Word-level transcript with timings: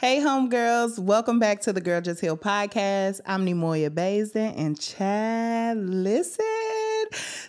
Hey, 0.00 0.20
homegirls, 0.20 0.98
welcome 0.98 1.38
back 1.38 1.60
to 1.60 1.74
the 1.74 1.80
Girl 1.82 2.00
Just 2.00 2.22
Heal 2.22 2.34
podcast. 2.34 3.20
I'm 3.26 3.44
Neimoya 3.44 3.90
Baisden 3.90 4.54
and 4.56 4.80
Chad. 4.80 5.76
Listen, 5.76 6.46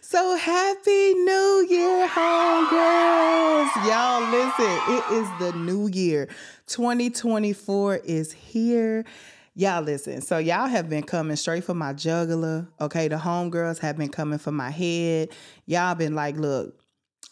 so 0.01 0.35
happy 0.35 1.13
New 1.13 1.65
Year, 1.69 2.09
homegirls. 2.09 3.69
Y'all, 3.87 4.29
listen, 4.29 4.79
it 4.89 5.13
is 5.13 5.29
the 5.39 5.53
new 5.59 5.87
year. 5.87 6.27
2024 6.67 8.01
is 8.03 8.33
here. 8.33 9.05
Y'all 9.55 9.81
listen. 9.81 10.19
So 10.19 10.37
y'all 10.37 10.67
have 10.67 10.89
been 10.89 11.03
coming 11.03 11.37
straight 11.37 11.63
for 11.63 11.73
my 11.73 11.93
jugular. 11.93 12.67
Okay, 12.81 13.07
the 13.07 13.15
homegirls 13.15 13.79
have 13.79 13.97
been 13.97 14.09
coming 14.09 14.39
for 14.39 14.51
my 14.51 14.71
head. 14.71 15.29
Y'all 15.67 15.95
been 15.95 16.15
like, 16.15 16.35
look, 16.35 16.80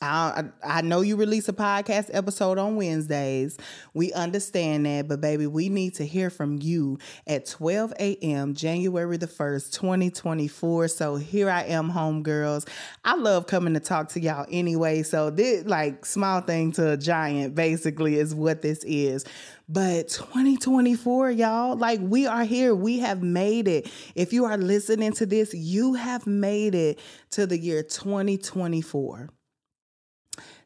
I, 0.01 0.45
I 0.63 0.81
know 0.81 1.01
you 1.01 1.17
release 1.17 1.49
a 1.49 1.53
podcast 1.53 2.09
episode 2.13 2.57
on 2.57 2.77
Wednesdays. 2.77 3.57
We 3.93 4.13
understand 4.13 4.85
that, 4.85 5.09
but 5.09 5.19
baby, 5.19 5.45
we 5.45 5.67
need 5.67 5.95
to 5.95 6.05
hear 6.05 6.29
from 6.29 6.61
you 6.61 6.99
at 7.27 7.45
12 7.45 7.91
a.m. 7.99 8.53
January 8.53 9.17
the 9.17 9.27
1st, 9.27 9.73
2024. 9.73 10.87
So 10.87 11.17
here 11.17 11.49
I 11.49 11.63
am, 11.63 11.91
homegirls. 11.91 12.65
I 13.03 13.15
love 13.15 13.47
coming 13.47 13.73
to 13.73 13.81
talk 13.81 14.07
to 14.09 14.21
y'all 14.21 14.45
anyway. 14.49 15.03
So 15.03 15.31
this 15.31 15.65
like 15.65 16.05
small 16.05 16.39
thing 16.39 16.71
to 16.73 16.91
a 16.91 16.97
giant 16.97 17.53
basically 17.53 18.15
is 18.15 18.33
what 18.33 18.61
this 18.61 18.85
is. 18.85 19.25
But 19.67 20.07
2024, 20.07 21.31
y'all, 21.31 21.75
like 21.75 21.99
we 22.01 22.25
are 22.25 22.45
here. 22.45 22.73
We 22.73 22.99
have 22.99 23.21
made 23.21 23.67
it. 23.67 23.91
If 24.15 24.31
you 24.31 24.45
are 24.45 24.57
listening 24.57 25.11
to 25.13 25.25
this, 25.25 25.53
you 25.53 25.95
have 25.95 26.25
made 26.25 26.73
it 26.73 26.99
to 27.31 27.45
the 27.45 27.57
year 27.57 27.83
2024 27.83 29.29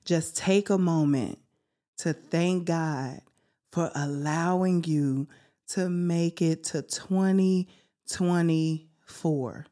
just 0.05 0.37
take 0.37 0.69
a 0.69 0.77
moment 0.77 1.39
to 1.97 2.13
thank 2.13 2.65
God 2.65 3.21
for 3.71 3.89
allowing 3.95 4.83
you 4.83 5.27
to 5.69 5.89
make 5.89 6.39
it 6.41 6.65
to 6.65 6.81
2024. 6.81 9.65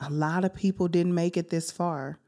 A 0.00 0.10
lot 0.10 0.44
of 0.44 0.52
people 0.54 0.88
didn't 0.88 1.14
make 1.14 1.36
it 1.36 1.50
this 1.50 1.70
far. 1.70 2.18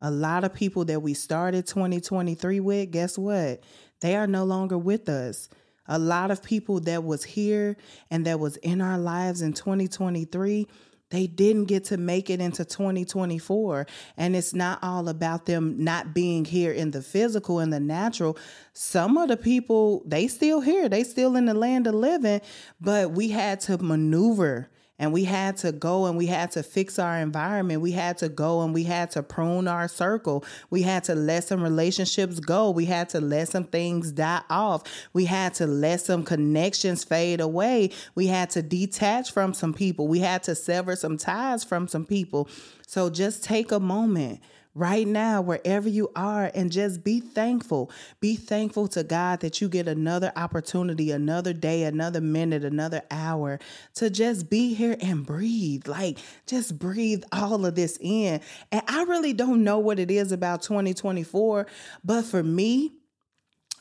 A 0.00 0.10
lot 0.10 0.44
of 0.44 0.52
people 0.52 0.84
that 0.86 1.00
we 1.00 1.14
started 1.14 1.66
2023 1.66 2.60
with, 2.60 2.90
guess 2.90 3.16
what? 3.16 3.62
They 4.00 4.16
are 4.16 4.26
no 4.26 4.44
longer 4.44 4.76
with 4.76 5.08
us. 5.08 5.48
A 5.86 5.98
lot 5.98 6.30
of 6.30 6.42
people 6.42 6.80
that 6.80 7.04
was 7.04 7.24
here 7.24 7.76
and 8.10 8.26
that 8.26 8.40
was 8.40 8.56
in 8.58 8.80
our 8.80 8.98
lives 8.98 9.42
in 9.42 9.52
2023 9.52 10.66
they 11.12 11.26
didn't 11.26 11.66
get 11.66 11.84
to 11.84 11.98
make 11.98 12.30
it 12.30 12.40
into 12.40 12.64
2024 12.64 13.86
and 14.16 14.34
it's 14.34 14.54
not 14.54 14.78
all 14.82 15.10
about 15.10 15.44
them 15.44 15.84
not 15.84 16.14
being 16.14 16.46
here 16.46 16.72
in 16.72 16.90
the 16.90 17.02
physical 17.02 17.58
and 17.58 17.70
the 17.70 17.78
natural. 17.78 18.38
Some 18.72 19.18
of 19.18 19.28
the 19.28 19.36
people 19.36 20.02
they 20.06 20.26
still 20.26 20.62
here. 20.62 20.88
They 20.88 21.04
still 21.04 21.36
in 21.36 21.44
the 21.44 21.54
land 21.54 21.86
of 21.86 21.94
living. 21.94 22.40
But 22.80 23.12
we 23.12 23.28
had 23.28 23.60
to 23.60 23.76
maneuver 23.76 24.70
and 24.98 25.12
we 25.12 25.24
had 25.24 25.56
to 25.58 25.72
go 25.72 26.06
and 26.06 26.16
we 26.16 26.26
had 26.26 26.50
to 26.52 26.62
fix 26.62 26.98
our 26.98 27.18
environment. 27.18 27.80
We 27.80 27.92
had 27.92 28.18
to 28.18 28.28
go 28.28 28.62
and 28.62 28.72
we 28.72 28.84
had 28.84 29.10
to 29.12 29.22
prune 29.22 29.66
our 29.66 29.88
circle. 29.88 30.44
We 30.70 30.82
had 30.82 31.04
to 31.04 31.14
let 31.14 31.44
some 31.44 31.62
relationships 31.62 32.38
go. 32.38 32.70
We 32.70 32.84
had 32.84 33.08
to 33.10 33.20
let 33.20 33.48
some 33.48 33.64
things 33.64 34.12
die 34.12 34.42
off. 34.50 34.82
We 35.12 35.24
had 35.24 35.54
to 35.54 35.66
let 35.66 36.02
some 36.02 36.24
connections 36.24 37.04
fade 37.04 37.40
away. 37.40 37.90
We 38.14 38.26
had 38.26 38.50
to 38.50 38.62
detach 38.62 39.32
from 39.32 39.54
some 39.54 39.74
people. 39.74 40.08
We 40.08 40.20
had 40.20 40.42
to 40.44 40.54
sever 40.54 40.94
some 40.94 41.16
ties 41.16 41.64
from 41.64 41.88
some 41.88 42.04
people. 42.04 42.48
So 42.86 43.10
just 43.10 43.42
take 43.42 43.72
a 43.72 43.80
moment 43.80 44.40
right 44.74 45.06
now, 45.06 45.42
wherever 45.42 45.88
you 45.88 46.10
are, 46.16 46.50
and 46.54 46.72
just 46.72 47.04
be 47.04 47.20
thankful. 47.20 47.90
Be 48.20 48.36
thankful 48.36 48.88
to 48.88 49.04
God 49.04 49.40
that 49.40 49.60
you 49.60 49.68
get 49.68 49.86
another 49.86 50.32
opportunity, 50.36 51.10
another 51.10 51.52
day, 51.52 51.84
another 51.84 52.20
minute, 52.20 52.64
another 52.64 53.02
hour 53.10 53.58
to 53.94 54.08
just 54.10 54.48
be 54.48 54.74
here 54.74 54.96
and 55.00 55.26
breathe. 55.26 55.86
Like, 55.86 56.18
just 56.46 56.78
breathe 56.78 57.24
all 57.32 57.66
of 57.66 57.74
this 57.74 57.98
in. 58.00 58.40
And 58.70 58.82
I 58.88 59.02
really 59.04 59.32
don't 59.32 59.64
know 59.64 59.78
what 59.78 59.98
it 59.98 60.10
is 60.10 60.32
about 60.32 60.62
2024, 60.62 61.66
but 62.04 62.22
for 62.22 62.42
me, 62.42 62.92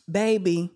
baby, 0.10 0.72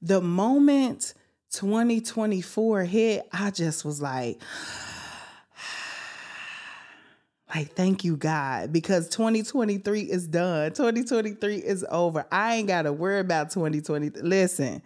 the 0.00 0.20
moment 0.20 1.14
2024 1.50 2.84
hit, 2.84 3.28
I 3.32 3.50
just 3.50 3.84
was 3.84 4.00
like, 4.00 4.40
like, 7.56 7.72
thank 7.72 8.04
you, 8.04 8.16
God, 8.16 8.70
because 8.72 9.08
2023 9.08 10.02
is 10.02 10.26
done. 10.26 10.72
2023 10.72 11.56
is 11.56 11.86
over. 11.90 12.26
I 12.30 12.56
ain't 12.56 12.68
got 12.68 12.82
to 12.82 12.92
worry 12.92 13.20
about 13.20 13.50
2020. 13.50 14.10
Listen, 14.20 14.82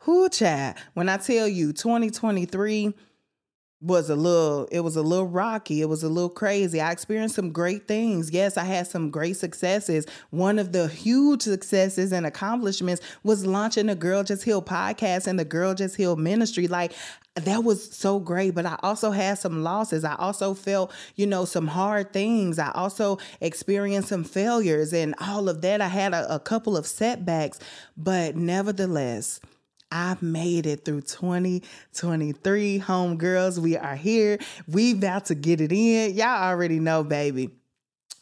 who 0.00 0.28
chat, 0.28 0.78
when 0.92 1.08
I 1.08 1.16
tell 1.16 1.48
you 1.48 1.72
2023 1.72 2.92
was 3.80 4.08
a 4.08 4.16
little 4.16 4.66
it 4.72 4.80
was 4.80 4.96
a 4.96 5.02
little 5.02 5.26
rocky 5.26 5.82
it 5.82 5.88
was 5.90 6.02
a 6.02 6.08
little 6.08 6.30
crazy 6.30 6.80
i 6.80 6.90
experienced 6.90 7.34
some 7.34 7.52
great 7.52 7.86
things 7.86 8.30
yes 8.30 8.56
i 8.56 8.64
had 8.64 8.86
some 8.86 9.10
great 9.10 9.36
successes 9.36 10.06
one 10.30 10.58
of 10.58 10.72
the 10.72 10.88
huge 10.88 11.42
successes 11.42 12.10
and 12.10 12.24
accomplishments 12.24 13.02
was 13.24 13.44
launching 13.44 13.86
the 13.86 13.94
girl 13.94 14.22
just 14.22 14.42
heal 14.42 14.62
podcast 14.62 15.26
and 15.26 15.38
the 15.38 15.44
girl 15.44 15.74
just 15.74 15.96
heal 15.96 16.16
ministry 16.16 16.66
like 16.66 16.92
that 17.34 17.64
was 17.64 17.92
so 17.92 18.20
great 18.20 18.54
but 18.54 18.64
i 18.64 18.76
also 18.82 19.10
had 19.10 19.36
some 19.36 19.62
losses 19.62 20.04
i 20.04 20.14
also 20.16 20.54
felt 20.54 20.92
you 21.16 21.26
know 21.26 21.44
some 21.44 21.66
hard 21.66 22.12
things 22.12 22.58
i 22.58 22.70
also 22.72 23.18
experienced 23.40 24.08
some 24.08 24.22
failures 24.22 24.92
and 24.92 25.14
all 25.20 25.48
of 25.48 25.60
that 25.60 25.80
i 25.80 25.88
had 25.88 26.14
a, 26.14 26.32
a 26.34 26.38
couple 26.38 26.76
of 26.76 26.86
setbacks 26.86 27.58
but 27.96 28.36
nevertheless 28.36 29.40
I've 29.96 30.22
made 30.22 30.66
it 30.66 30.84
through 30.84 31.02
2023. 31.02 32.78
Home 32.78 33.16
girls, 33.16 33.60
we 33.60 33.76
are 33.76 33.94
here. 33.94 34.40
We 34.66 34.90
about 34.90 35.26
to 35.26 35.36
get 35.36 35.60
it 35.60 35.70
in. 35.70 36.14
Y'all 36.14 36.42
already 36.42 36.80
know, 36.80 37.04
baby. 37.04 37.50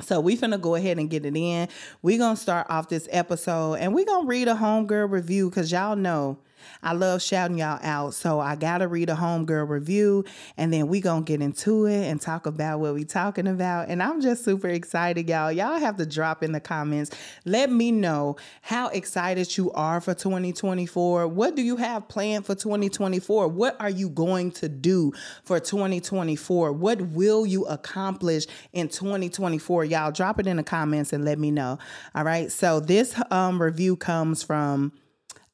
So 0.03 0.21
we 0.21 0.37
finna 0.37 0.61
go 0.61 0.75
ahead 0.75 0.99
and 0.99 1.09
get 1.09 1.25
it 1.25 1.35
in. 1.37 1.69
we 2.03 2.19
gonna 2.19 2.37
start 2.37 2.67
off 2.69 2.89
this 2.89 3.09
episode 3.11 3.75
and 3.75 3.95
we 3.95 4.05
gonna 4.05 4.27
read 4.27 4.49
a 4.49 4.55
homegirl 4.55 5.11
review 5.11 5.49
because 5.49 5.73
y'all 5.73 5.97
know 5.97 6.39
I 6.83 6.93
love 6.93 7.23
shouting 7.23 7.59
y'all 7.59 7.79
out. 7.83 8.15
So 8.15 8.41
I 8.41 8.57
gotta 8.57 8.89
read 8.89 9.11
a 9.11 9.15
homegirl 9.15 9.69
review 9.69 10.25
and 10.57 10.73
then 10.73 10.89
we 10.89 11.01
gonna 11.01 11.23
get 11.23 11.41
into 11.41 11.87
it 11.87 12.05
and 12.05 12.21
talk 12.21 12.47
about 12.47 12.81
what 12.81 12.95
we 12.95 13.05
talking 13.05 13.47
about. 13.47 13.89
And 13.89 14.03
I'm 14.03 14.21
just 14.21 14.45
super 14.45 14.69
excited, 14.69 15.29
y'all. 15.29 15.53
Y'all 15.53 15.79
have 15.79 15.97
to 15.97 16.07
drop 16.07 16.43
in 16.43 16.53
the 16.53 16.61
comments. 16.61 17.11
Let 17.45 17.71
me 17.71 17.93
know 17.93 18.37
how 18.61 18.89
excited 18.89 19.57
you 19.57 19.71
are 19.73 20.01
for 20.01 20.15
2024. 20.15 21.29
What 21.29 21.55
do 21.55 21.63
you 21.63 21.77
have 21.77 22.09
planned 22.09 22.47
for 22.47 22.55
2024? 22.55 23.49
What 23.49 23.77
are 23.81 23.91
you 23.91 24.09
going 24.09 24.53
to 24.53 24.69
do 24.69 25.13
for 25.45 25.59
2024? 25.61 26.73
What 26.73 27.01
will 27.01 27.47
you 27.47 27.65
accomplish 27.67 28.47
in 28.73 28.89
2024? 28.89 29.85
Y'all 29.85 30.13
drop 30.13 30.39
it 30.39 30.47
in 30.47 30.57
the 30.57 30.63
comments 30.63 31.13
and 31.13 31.25
let 31.25 31.39
me 31.39 31.51
know. 31.51 31.79
All 32.15 32.25
right. 32.25 32.51
So 32.51 32.81
this 32.81 33.15
um, 33.31 33.61
review 33.61 33.97
comes 33.97 34.43
from 34.43 34.93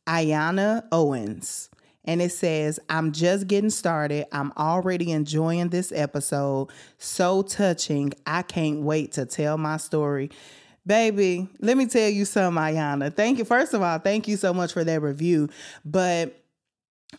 Ayana 0.09 0.85
Owens. 0.91 1.69
And 2.05 2.23
it 2.23 2.33
says, 2.33 2.81
I'm 2.89 3.13
just 3.13 3.47
getting 3.47 3.69
started. 3.69 4.27
I'm 4.33 4.51
already 4.57 5.13
enjoying 5.13 5.69
this 5.69 5.93
episode. 5.93 6.69
So 6.97 7.43
touching. 7.43 8.15
I 8.27 8.41
can't 8.41 8.81
wait 8.81 9.13
to 9.13 9.27
tell 9.27 9.59
my 9.59 9.77
story. 9.77 10.31
Baby, 10.87 11.49
let 11.61 11.77
me 11.77 11.85
tell 11.85 12.09
you 12.09 12.25
something, 12.25 12.63
Ayana. 12.63 13.15
Thank 13.15 13.37
you. 13.37 13.45
First 13.45 13.75
of 13.75 13.83
all, 13.83 13.99
thank 13.99 14.27
you 14.27 14.39
so 14.39 14.55
much 14.55 14.73
for 14.73 14.85
that 14.85 15.03
review. 15.03 15.51
But 15.85 16.43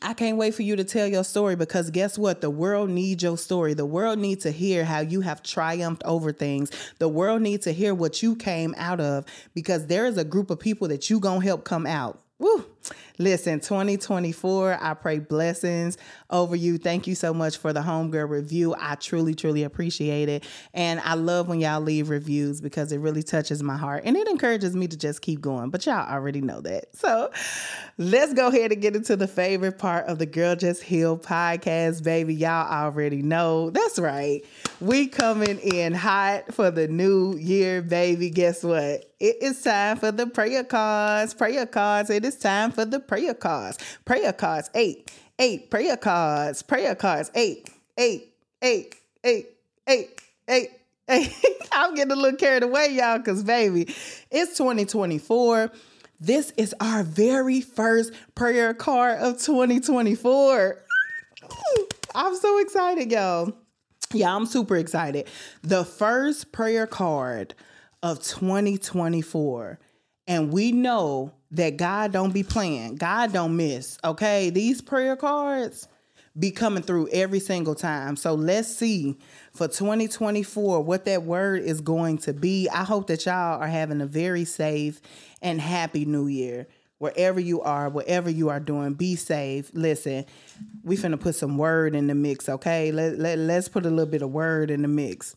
I 0.02 0.16
can't 0.16 0.38
wait 0.38 0.56
for 0.56 0.64
you 0.64 0.76
to 0.76 0.84
tell 0.84 1.06
your 1.08 1.24
story 1.24 1.56
because 1.56 1.92
guess 1.92 2.18
what? 2.18 2.42
The 2.42 2.50
world 2.50 2.90
needs 2.90 3.22
your 3.22 3.38
story. 3.38 3.76
The 3.76 3.86
world 3.86 4.18
needs 4.18 4.42
to 4.44 4.52
hear 4.52 4.86
how 4.86 5.02
you 5.02 5.22
have 5.22 5.44
triumphed 5.44 6.02
over 6.06 6.32
things. 6.32 6.72
The 6.98 7.10
world 7.10 7.44
needs 7.44 7.66
to 7.66 7.74
hear 7.74 7.94
what 7.94 8.24
you 8.24 8.36
came 8.36 8.74
out 8.78 9.00
of 9.00 9.26
because 9.54 9.86
there 9.86 10.08
is 10.08 10.18
a 10.18 10.24
group 10.24 10.50
of 10.50 10.60
people 10.60 10.88
that 10.88 11.12
you 11.12 11.20
going 11.20 11.42
to 11.42 11.46
help 11.46 11.64
come 11.64 11.86
out. 11.86 12.20
Woo. 12.40 12.66
Listen, 13.18 13.60
2024, 13.60 14.78
I 14.82 14.94
pray 14.94 15.20
blessings 15.20 15.98
over 16.30 16.56
you. 16.56 16.78
Thank 16.78 17.06
you 17.06 17.16
so 17.16 17.34
much 17.34 17.58
for 17.58 17.74
the 17.74 17.82
Homegirl 17.82 18.30
review. 18.30 18.74
I 18.80 18.96
truly, 18.96 19.36
truly 19.36 19.64
appreciate 19.64 20.30
it. 20.30 20.46
And 20.74 21.02
I 21.02 21.16
love 21.16 21.50
when 21.50 21.60
y'all 21.60 21.82
leave 21.82 22.10
reviews 22.10 22.62
because 22.62 22.94
it 22.94 23.00
really 23.00 23.22
touches 23.22 23.62
my 23.62 23.76
heart 23.76 24.04
and 24.06 24.16
it 24.16 24.28
encourages 24.30 24.74
me 24.74 24.88
to 24.88 24.96
just 24.96 25.22
keep 25.22 25.42
going. 25.42 25.70
But 25.70 25.86
y'all 25.86 26.10
already 26.10 26.40
know 26.40 26.62
that. 26.62 26.96
So 26.96 27.30
let's 27.98 28.34
go 28.34 28.48
ahead 28.48 28.72
and 28.72 28.82
get 28.82 28.96
into 28.96 29.18
the 29.18 29.28
favorite 29.28 29.78
part 29.78 30.06
of 30.06 30.18
the 30.18 30.26
Girl 30.26 30.56
Just 30.56 30.82
Heal 30.82 31.18
podcast, 31.18 32.04
baby. 32.04 32.34
Y'all 32.34 32.72
already 32.72 33.22
know. 33.22 33.70
That's 33.70 34.00
right. 34.00 34.46
We 34.80 35.08
coming 35.08 35.60
in 35.60 35.94
hot 35.94 36.54
for 36.54 36.72
the 36.72 36.88
new 36.88 37.36
year, 37.36 37.82
baby. 37.82 38.30
Guess 38.30 38.64
what? 38.64 39.06
It 39.20 39.44
is 39.44 39.62
time 39.62 39.98
for 39.98 40.14
the 40.14 40.28
prayer 40.28 40.64
cards. 40.64 41.34
Prayer 41.34 41.66
cards. 41.66 42.10
It 42.10 42.24
is 42.24 42.38
time 42.38 42.69
for 42.72 42.86
the 42.86 43.00
prayer 43.00 43.34
cards. 43.34 43.78
Prayer 44.06 44.34
cards. 44.34 44.70
Eight. 44.76 45.12
Eight. 45.38 45.70
Prayer 45.70 45.98
cards. 45.98 46.62
Prayer 46.62 46.96
cards. 46.96 47.32
Eight. 47.36 47.70
Eight. 47.98 48.34
Eight. 48.62 48.96
Eight. 49.24 49.48
Eight. 49.88 50.22
Eight. 50.48 50.70
Eight. 51.10 51.34
I'm 51.72 51.96
getting 51.96 52.12
a 52.12 52.16
little 52.16 52.38
carried 52.38 52.64
away, 52.64 52.90
y'all, 52.92 53.18
because 53.18 53.44
baby, 53.44 53.94
it's 54.32 54.58
2024. 54.58 55.72
This 56.20 56.52
is 56.58 56.76
our 56.82 57.04
very 57.04 57.62
first 57.62 58.14
prayer 58.36 58.74
card 58.74 59.20
of 59.20 59.42
2024. 59.42 60.78
I'm 62.16 62.36
so 62.36 62.60
excited, 62.60 63.12
y'all. 63.12 63.54
Yeah, 64.14 64.36
I'm 64.36 64.46
super 64.46 64.76
excited. 64.76 65.28
The 65.62 65.86
first 65.86 66.52
prayer 66.52 66.88
card 66.88 67.54
of 68.02 68.24
2024. 68.24 69.80
And 70.30 70.54
we 70.54 70.72
know 70.72 71.34
that 71.52 71.78
God 71.78 72.12
don't 72.12 72.32
be 72.32 72.44
playing. 72.44 72.96
God 72.96 73.34
don't 73.34 73.58
miss. 73.58 73.98
Okay? 74.04 74.52
These 74.52 74.80
prayer 74.80 75.16
cards 75.16 75.88
be 76.38 76.52
coming 76.52 76.84
through 76.84 77.10
every 77.12 77.40
single 77.40 77.74
time. 77.74 78.16
So 78.16 78.36
let's 78.36 78.74
see 78.74 79.18
for 79.54 79.68
2024 79.68 80.82
what 80.84 81.06
that 81.06 81.24
word 81.24 81.64
is 81.64 81.82
going 81.82 82.20
to 82.20 82.34
be. 82.34 82.70
I 82.70 82.84
hope 82.84 83.08
that 83.08 83.26
y'all 83.26 83.60
are 83.60 83.68
having 83.68 84.02
a 84.02 84.06
very 84.06 84.46
safe 84.46 85.02
and 85.42 85.60
happy 85.60 86.06
new 86.06 86.28
year. 86.28 86.68
Wherever 87.00 87.40
you 87.40 87.62
are, 87.62 87.90
whatever 87.90 88.30
you 88.30 88.50
are 88.50 88.60
doing, 88.60 88.94
be 88.94 89.16
safe. 89.16 89.72
Listen, 89.74 90.26
we 90.84 90.96
finna 90.96 91.20
put 91.20 91.34
some 91.34 91.58
word 91.58 91.96
in 91.96 92.06
the 92.06 92.14
mix, 92.14 92.48
okay? 92.48 92.92
Let, 92.92 93.18
let, 93.18 93.40
let's 93.40 93.68
put 93.68 93.86
a 93.86 93.90
little 93.90 94.06
bit 94.06 94.22
of 94.22 94.30
word 94.30 94.70
in 94.70 94.84
the 94.84 94.88
mix. 94.90 95.36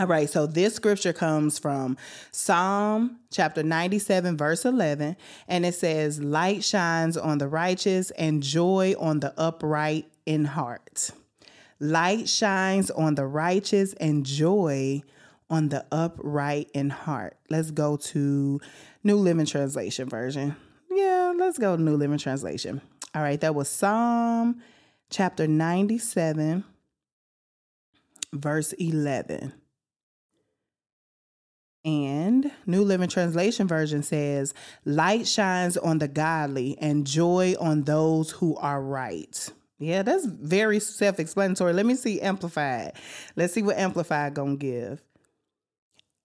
All 0.00 0.06
right, 0.06 0.30
so 0.30 0.46
this 0.46 0.76
scripture 0.76 1.12
comes 1.12 1.58
from 1.58 1.98
Psalm 2.32 3.18
chapter 3.30 3.62
97, 3.62 4.34
verse 4.34 4.64
11, 4.64 5.14
and 5.46 5.66
it 5.66 5.74
says, 5.74 6.22
Light 6.22 6.64
shines 6.64 7.18
on 7.18 7.36
the 7.36 7.46
righteous 7.46 8.10
and 8.12 8.42
joy 8.42 8.94
on 8.98 9.20
the 9.20 9.38
upright 9.38 10.10
in 10.24 10.46
heart. 10.46 11.10
Light 11.80 12.30
shines 12.30 12.90
on 12.90 13.14
the 13.14 13.26
righteous 13.26 13.92
and 13.92 14.24
joy 14.24 15.02
on 15.50 15.68
the 15.68 15.84
upright 15.92 16.70
in 16.72 16.88
heart. 16.88 17.36
Let's 17.50 17.70
go 17.70 17.98
to 17.98 18.58
New 19.04 19.16
Living 19.16 19.44
Translation 19.44 20.08
version. 20.08 20.56
Yeah, 20.90 21.34
let's 21.36 21.58
go 21.58 21.76
to 21.76 21.82
New 21.82 21.98
Living 21.98 22.16
Translation. 22.16 22.80
All 23.14 23.20
right, 23.20 23.38
that 23.42 23.54
was 23.54 23.68
Psalm 23.68 24.62
chapter 25.10 25.46
97, 25.46 26.64
verse 28.32 28.72
11. 28.72 29.52
And 31.84 32.50
New 32.66 32.84
Living 32.84 33.08
Translation 33.08 33.66
version 33.66 34.02
says, 34.02 34.52
Light 34.84 35.26
shines 35.26 35.76
on 35.76 35.98
the 35.98 36.08
godly 36.08 36.76
and 36.78 37.06
joy 37.06 37.54
on 37.58 37.84
those 37.84 38.30
who 38.30 38.56
are 38.56 38.82
right. 38.82 39.50
Yeah, 39.78 40.02
that's 40.02 40.26
very 40.26 40.78
self 40.78 41.18
explanatory. 41.18 41.72
Let 41.72 41.86
me 41.86 41.94
see 41.94 42.20
Amplified. 42.20 42.92
Let's 43.34 43.54
see 43.54 43.62
what 43.62 43.78
Amplified 43.78 44.34
gonna 44.34 44.56
give. 44.56 45.02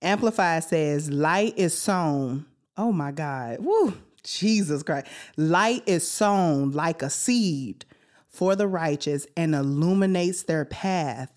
Amplified 0.02 0.66
says, 0.66 1.10
Light 1.10 1.58
is 1.58 1.78
sown. 1.78 2.46
Oh 2.78 2.92
my 2.92 3.12
God. 3.12 3.60
Woo. 3.62 3.94
Jesus 4.24 4.84
Christ. 4.84 5.08
Light 5.38 5.84
is 5.86 6.06
sown 6.06 6.72
like 6.72 7.02
a 7.02 7.10
seed 7.10 7.86
for 8.28 8.56
the 8.56 8.68
righteous 8.68 9.26
and 9.38 9.56
illuminates 9.56 10.44
their 10.44 10.66
path 10.66 11.32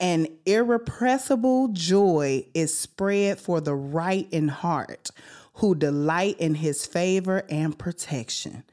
and 0.00 0.26
irrepressible 0.46 1.68
joy 1.68 2.46
is 2.54 2.76
spread 2.76 3.38
for 3.38 3.60
the 3.60 3.74
right 3.74 4.26
in 4.30 4.48
heart 4.48 5.10
who 5.54 5.74
delight 5.74 6.38
in 6.38 6.54
his 6.54 6.86
favor 6.86 7.44
and 7.50 7.78
protection. 7.78 8.64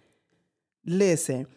Listen, 0.86 1.48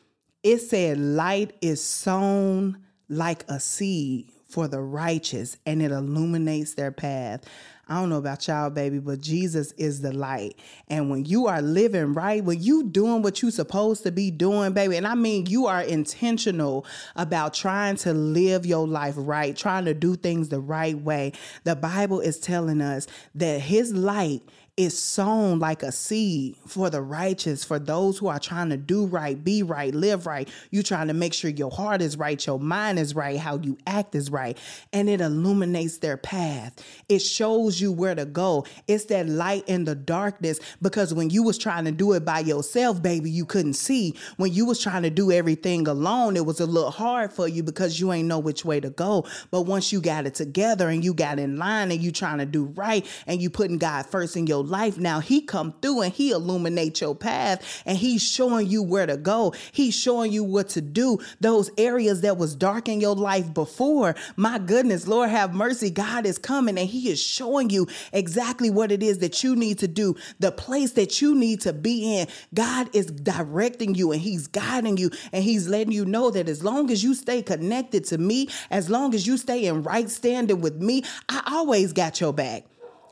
it 0.42 0.58
said 0.58 0.98
light 0.98 1.52
is 1.60 1.82
sown 1.82 2.78
like 3.08 3.44
a 3.48 3.60
seed 3.60 4.30
for 4.48 4.66
the 4.66 4.80
righteous 4.80 5.56
and 5.64 5.80
it 5.80 5.92
illuminates 5.92 6.74
their 6.74 6.90
path. 6.90 7.44
I 7.90 7.94
don't 7.94 8.08
know 8.08 8.18
about 8.18 8.46
y'all, 8.46 8.70
baby, 8.70 9.00
but 9.00 9.20
Jesus 9.20 9.72
is 9.72 10.00
the 10.00 10.12
light. 10.12 10.54
And 10.86 11.10
when 11.10 11.24
you 11.24 11.48
are 11.48 11.60
living 11.60 12.14
right, 12.14 12.42
when 12.42 12.62
you 12.62 12.84
doing 12.84 13.20
what 13.20 13.42
you 13.42 13.50
supposed 13.50 14.04
to 14.04 14.12
be 14.12 14.30
doing, 14.30 14.72
baby, 14.72 14.96
and 14.96 15.08
I 15.08 15.16
mean 15.16 15.46
you 15.46 15.66
are 15.66 15.82
intentional 15.82 16.86
about 17.16 17.52
trying 17.52 17.96
to 17.96 18.12
live 18.12 18.64
your 18.64 18.86
life 18.86 19.14
right, 19.16 19.56
trying 19.56 19.86
to 19.86 19.94
do 19.94 20.14
things 20.14 20.50
the 20.50 20.60
right 20.60 20.96
way. 20.96 21.32
The 21.64 21.74
Bible 21.74 22.20
is 22.20 22.38
telling 22.38 22.80
us 22.80 23.08
that 23.34 23.60
his 23.60 23.92
light 23.92 24.42
is 24.76 24.98
sown 24.98 25.58
like 25.58 25.82
a 25.82 25.92
seed 25.92 26.56
for 26.66 26.90
the 26.90 27.02
righteous, 27.02 27.64
for 27.64 27.78
those 27.78 28.18
who 28.18 28.28
are 28.28 28.38
trying 28.38 28.70
to 28.70 28.76
do 28.76 29.06
right, 29.06 29.42
be 29.42 29.62
right, 29.62 29.94
live 29.94 30.26
right. 30.26 30.48
You 30.70 30.82
trying 30.82 31.08
to 31.08 31.14
make 31.14 31.34
sure 31.34 31.50
your 31.50 31.70
heart 31.70 32.00
is 32.00 32.16
right, 32.16 32.44
your 32.46 32.58
mind 32.58 32.98
is 32.98 33.14
right, 33.14 33.38
how 33.38 33.58
you 33.58 33.76
act 33.86 34.14
is 34.14 34.30
right, 34.30 34.56
and 34.92 35.08
it 35.08 35.20
illuminates 35.20 35.98
their 35.98 36.16
path. 36.16 36.82
It 37.08 37.20
shows 37.20 37.80
you 37.80 37.92
where 37.92 38.14
to 38.14 38.24
go. 38.24 38.64
It's 38.86 39.06
that 39.06 39.28
light 39.28 39.68
in 39.68 39.84
the 39.84 39.94
darkness 39.94 40.60
because 40.80 41.12
when 41.12 41.30
you 41.30 41.42
was 41.42 41.58
trying 41.58 41.84
to 41.84 41.92
do 41.92 42.12
it 42.12 42.24
by 42.24 42.40
yourself, 42.40 43.02
baby, 43.02 43.30
you 43.30 43.44
couldn't 43.44 43.74
see. 43.74 44.14
When 44.36 44.52
you 44.52 44.64
was 44.64 44.80
trying 44.80 45.02
to 45.02 45.10
do 45.10 45.30
everything 45.30 45.88
alone, 45.88 46.36
it 46.36 46.46
was 46.46 46.60
a 46.60 46.66
little 46.66 46.90
hard 46.90 47.32
for 47.32 47.48
you 47.48 47.62
because 47.62 48.00
you 48.00 48.12
ain't 48.12 48.28
know 48.28 48.38
which 48.38 48.64
way 48.64 48.80
to 48.80 48.90
go. 48.90 49.26
But 49.50 49.62
once 49.62 49.92
you 49.92 50.00
got 50.00 50.26
it 50.26 50.34
together 50.34 50.88
and 50.88 51.04
you 51.04 51.12
got 51.12 51.38
in 51.38 51.58
line 51.58 51.90
and 51.90 52.00
you 52.00 52.12
trying 52.12 52.38
to 52.38 52.46
do 52.46 52.64
right 52.64 53.06
and 53.26 53.42
you 53.42 53.50
putting 53.50 53.78
God 53.78 54.06
first 54.06 54.36
in 54.36 54.46
your 54.46 54.59
life. 54.62 54.98
Now 54.98 55.20
he 55.20 55.40
come 55.40 55.74
through 55.82 56.02
and 56.02 56.12
he 56.12 56.30
illuminate 56.30 57.00
your 57.00 57.14
path 57.14 57.82
and 57.86 57.96
he's 57.96 58.22
showing 58.22 58.66
you 58.66 58.82
where 58.82 59.06
to 59.06 59.16
go. 59.16 59.54
He's 59.72 59.94
showing 59.94 60.32
you 60.32 60.44
what 60.44 60.68
to 60.70 60.80
do. 60.80 61.18
Those 61.40 61.70
areas 61.78 62.22
that 62.22 62.36
was 62.36 62.54
dark 62.54 62.88
in 62.88 63.00
your 63.00 63.14
life 63.14 63.52
before 63.52 64.14
my 64.36 64.58
goodness 64.58 65.06
lord 65.06 65.30
have 65.30 65.54
mercy. 65.54 65.90
God 65.90 66.26
is 66.26 66.38
coming 66.38 66.78
and 66.78 66.88
he 66.88 67.10
is 67.10 67.22
showing 67.22 67.70
you 67.70 67.86
exactly 68.12 68.70
what 68.70 68.92
it 68.92 69.02
is 69.02 69.18
that 69.18 69.42
you 69.42 69.56
need 69.56 69.78
to 69.78 69.88
do 69.88 70.16
the 70.38 70.52
place 70.52 70.92
that 70.92 71.20
you 71.20 71.34
need 71.34 71.60
to 71.62 71.72
be 71.72 72.18
in. 72.18 72.28
God 72.54 72.88
is 72.94 73.06
directing 73.06 73.94
you 73.94 74.12
and 74.12 74.20
he's 74.20 74.46
guiding 74.46 74.96
you 74.96 75.10
and 75.32 75.44
he's 75.44 75.68
letting 75.68 75.92
you 75.92 76.04
know 76.04 76.30
that 76.30 76.48
as 76.48 76.62
long 76.62 76.90
as 76.90 77.02
you 77.02 77.14
stay 77.14 77.42
connected 77.42 78.04
to 78.06 78.18
me 78.18 78.48
as 78.70 78.90
long 78.90 79.14
as 79.14 79.26
you 79.26 79.36
stay 79.36 79.66
in 79.66 79.82
right 79.82 80.10
standing 80.10 80.60
with 80.60 80.76
me 80.76 81.02
i 81.28 81.42
always 81.46 81.92
got 81.92 82.20
your 82.20 82.32
back 82.32 82.64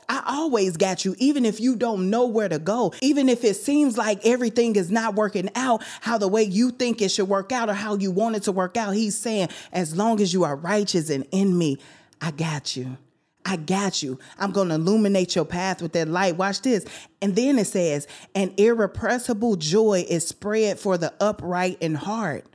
I 0.09 0.23
always 0.25 0.75
got 0.75 1.05
you, 1.05 1.15
even 1.19 1.45
if 1.45 1.59
you 1.59 1.75
don't 1.75 2.09
know 2.09 2.25
where 2.25 2.49
to 2.49 2.57
go, 2.57 2.93
even 3.01 3.29
if 3.29 3.43
it 3.43 3.55
seems 3.55 3.95
like 3.95 4.25
everything 4.25 4.75
is 4.75 4.89
not 4.89 5.13
working 5.13 5.49
out 5.53 5.83
how 6.01 6.17
the 6.17 6.27
way 6.27 6.43
you 6.43 6.71
think 6.71 6.99
it 7.01 7.11
should 7.11 7.29
work 7.29 7.51
out 7.51 7.69
or 7.69 7.73
how 7.73 7.95
you 7.95 8.09
want 8.09 8.35
it 8.35 8.43
to 8.43 8.51
work 8.51 8.75
out. 8.75 8.95
He's 8.95 9.15
saying, 9.15 9.49
as 9.71 9.95
long 9.95 10.19
as 10.19 10.33
you 10.33 10.43
are 10.43 10.55
righteous 10.55 11.11
and 11.11 11.27
in 11.31 11.55
me, 11.55 11.77
I 12.19 12.31
got 12.31 12.75
you. 12.75 12.97
I 13.45 13.55
got 13.55 14.03
you. 14.03 14.19
I'm 14.37 14.51
going 14.51 14.69
to 14.69 14.75
illuminate 14.75 15.35
your 15.35 15.45
path 15.45 15.81
with 15.81 15.93
that 15.93 16.07
light. 16.07 16.37
Watch 16.37 16.61
this. 16.61 16.85
And 17.21 17.35
then 17.35 17.59
it 17.59 17.67
says, 17.67 18.07
an 18.35 18.53
irrepressible 18.57 19.55
joy 19.55 20.05
is 20.09 20.27
spread 20.27 20.79
for 20.79 20.97
the 20.97 21.13
upright 21.19 21.77
in 21.81 21.95
heart 21.95 22.45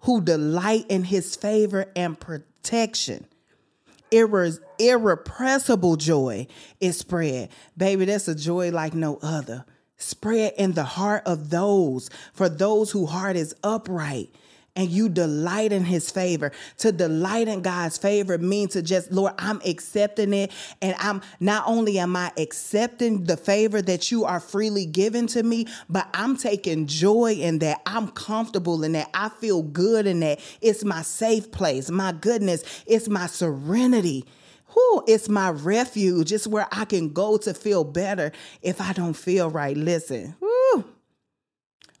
who 0.00 0.20
delight 0.20 0.86
in 0.88 1.04
his 1.04 1.34
favor 1.34 1.86
and 1.96 2.18
protection. 2.18 3.26
Irre- 4.14 4.60
irrepressible 4.78 5.96
joy 5.96 6.46
is 6.80 6.98
spread. 6.98 7.50
Baby, 7.76 8.04
that's 8.04 8.28
a 8.28 8.34
joy 8.34 8.70
like 8.70 8.94
no 8.94 9.18
other. 9.22 9.64
Spread 9.96 10.52
in 10.56 10.72
the 10.72 10.84
heart 10.84 11.22
of 11.26 11.50
those, 11.50 12.10
for 12.32 12.48
those 12.48 12.90
whose 12.92 13.10
heart 13.10 13.36
is 13.36 13.54
upright 13.62 14.32
and 14.76 14.90
you 14.90 15.08
delight 15.08 15.72
in 15.72 15.84
his 15.84 16.10
favor. 16.10 16.50
To 16.78 16.90
delight 16.90 17.48
in 17.48 17.62
God's 17.62 17.96
favor 17.96 18.38
means 18.38 18.72
to 18.72 18.82
just, 18.82 19.12
Lord, 19.12 19.34
I'm 19.38 19.60
accepting 19.64 20.32
it. 20.32 20.50
And 20.82 20.96
I'm 20.98 21.22
not 21.38 21.64
only 21.66 21.98
am 21.98 22.16
I 22.16 22.32
accepting 22.36 23.24
the 23.24 23.36
favor 23.36 23.80
that 23.82 24.10
you 24.10 24.24
are 24.24 24.40
freely 24.40 24.86
given 24.86 25.26
to 25.28 25.42
me, 25.42 25.66
but 25.88 26.08
I'm 26.12 26.36
taking 26.36 26.86
joy 26.86 27.34
in 27.34 27.60
that. 27.60 27.82
I'm 27.86 28.08
comfortable 28.08 28.82
in 28.82 28.92
that. 28.92 29.10
I 29.14 29.28
feel 29.28 29.62
good 29.62 30.06
in 30.06 30.20
that. 30.20 30.40
It's 30.60 30.84
my 30.84 31.02
safe 31.02 31.52
place. 31.52 31.90
My 31.90 32.12
goodness, 32.12 32.64
it's 32.86 33.08
my 33.08 33.26
serenity. 33.26 34.24
Whew, 34.72 35.04
it's 35.06 35.28
my 35.28 35.50
refuge. 35.50 36.32
It's 36.32 36.48
where 36.48 36.66
I 36.72 36.84
can 36.84 37.12
go 37.12 37.36
to 37.38 37.54
feel 37.54 37.84
better 37.84 38.32
if 38.60 38.80
I 38.80 38.92
don't 38.92 39.14
feel 39.14 39.48
right. 39.48 39.76
Listen, 39.76 40.34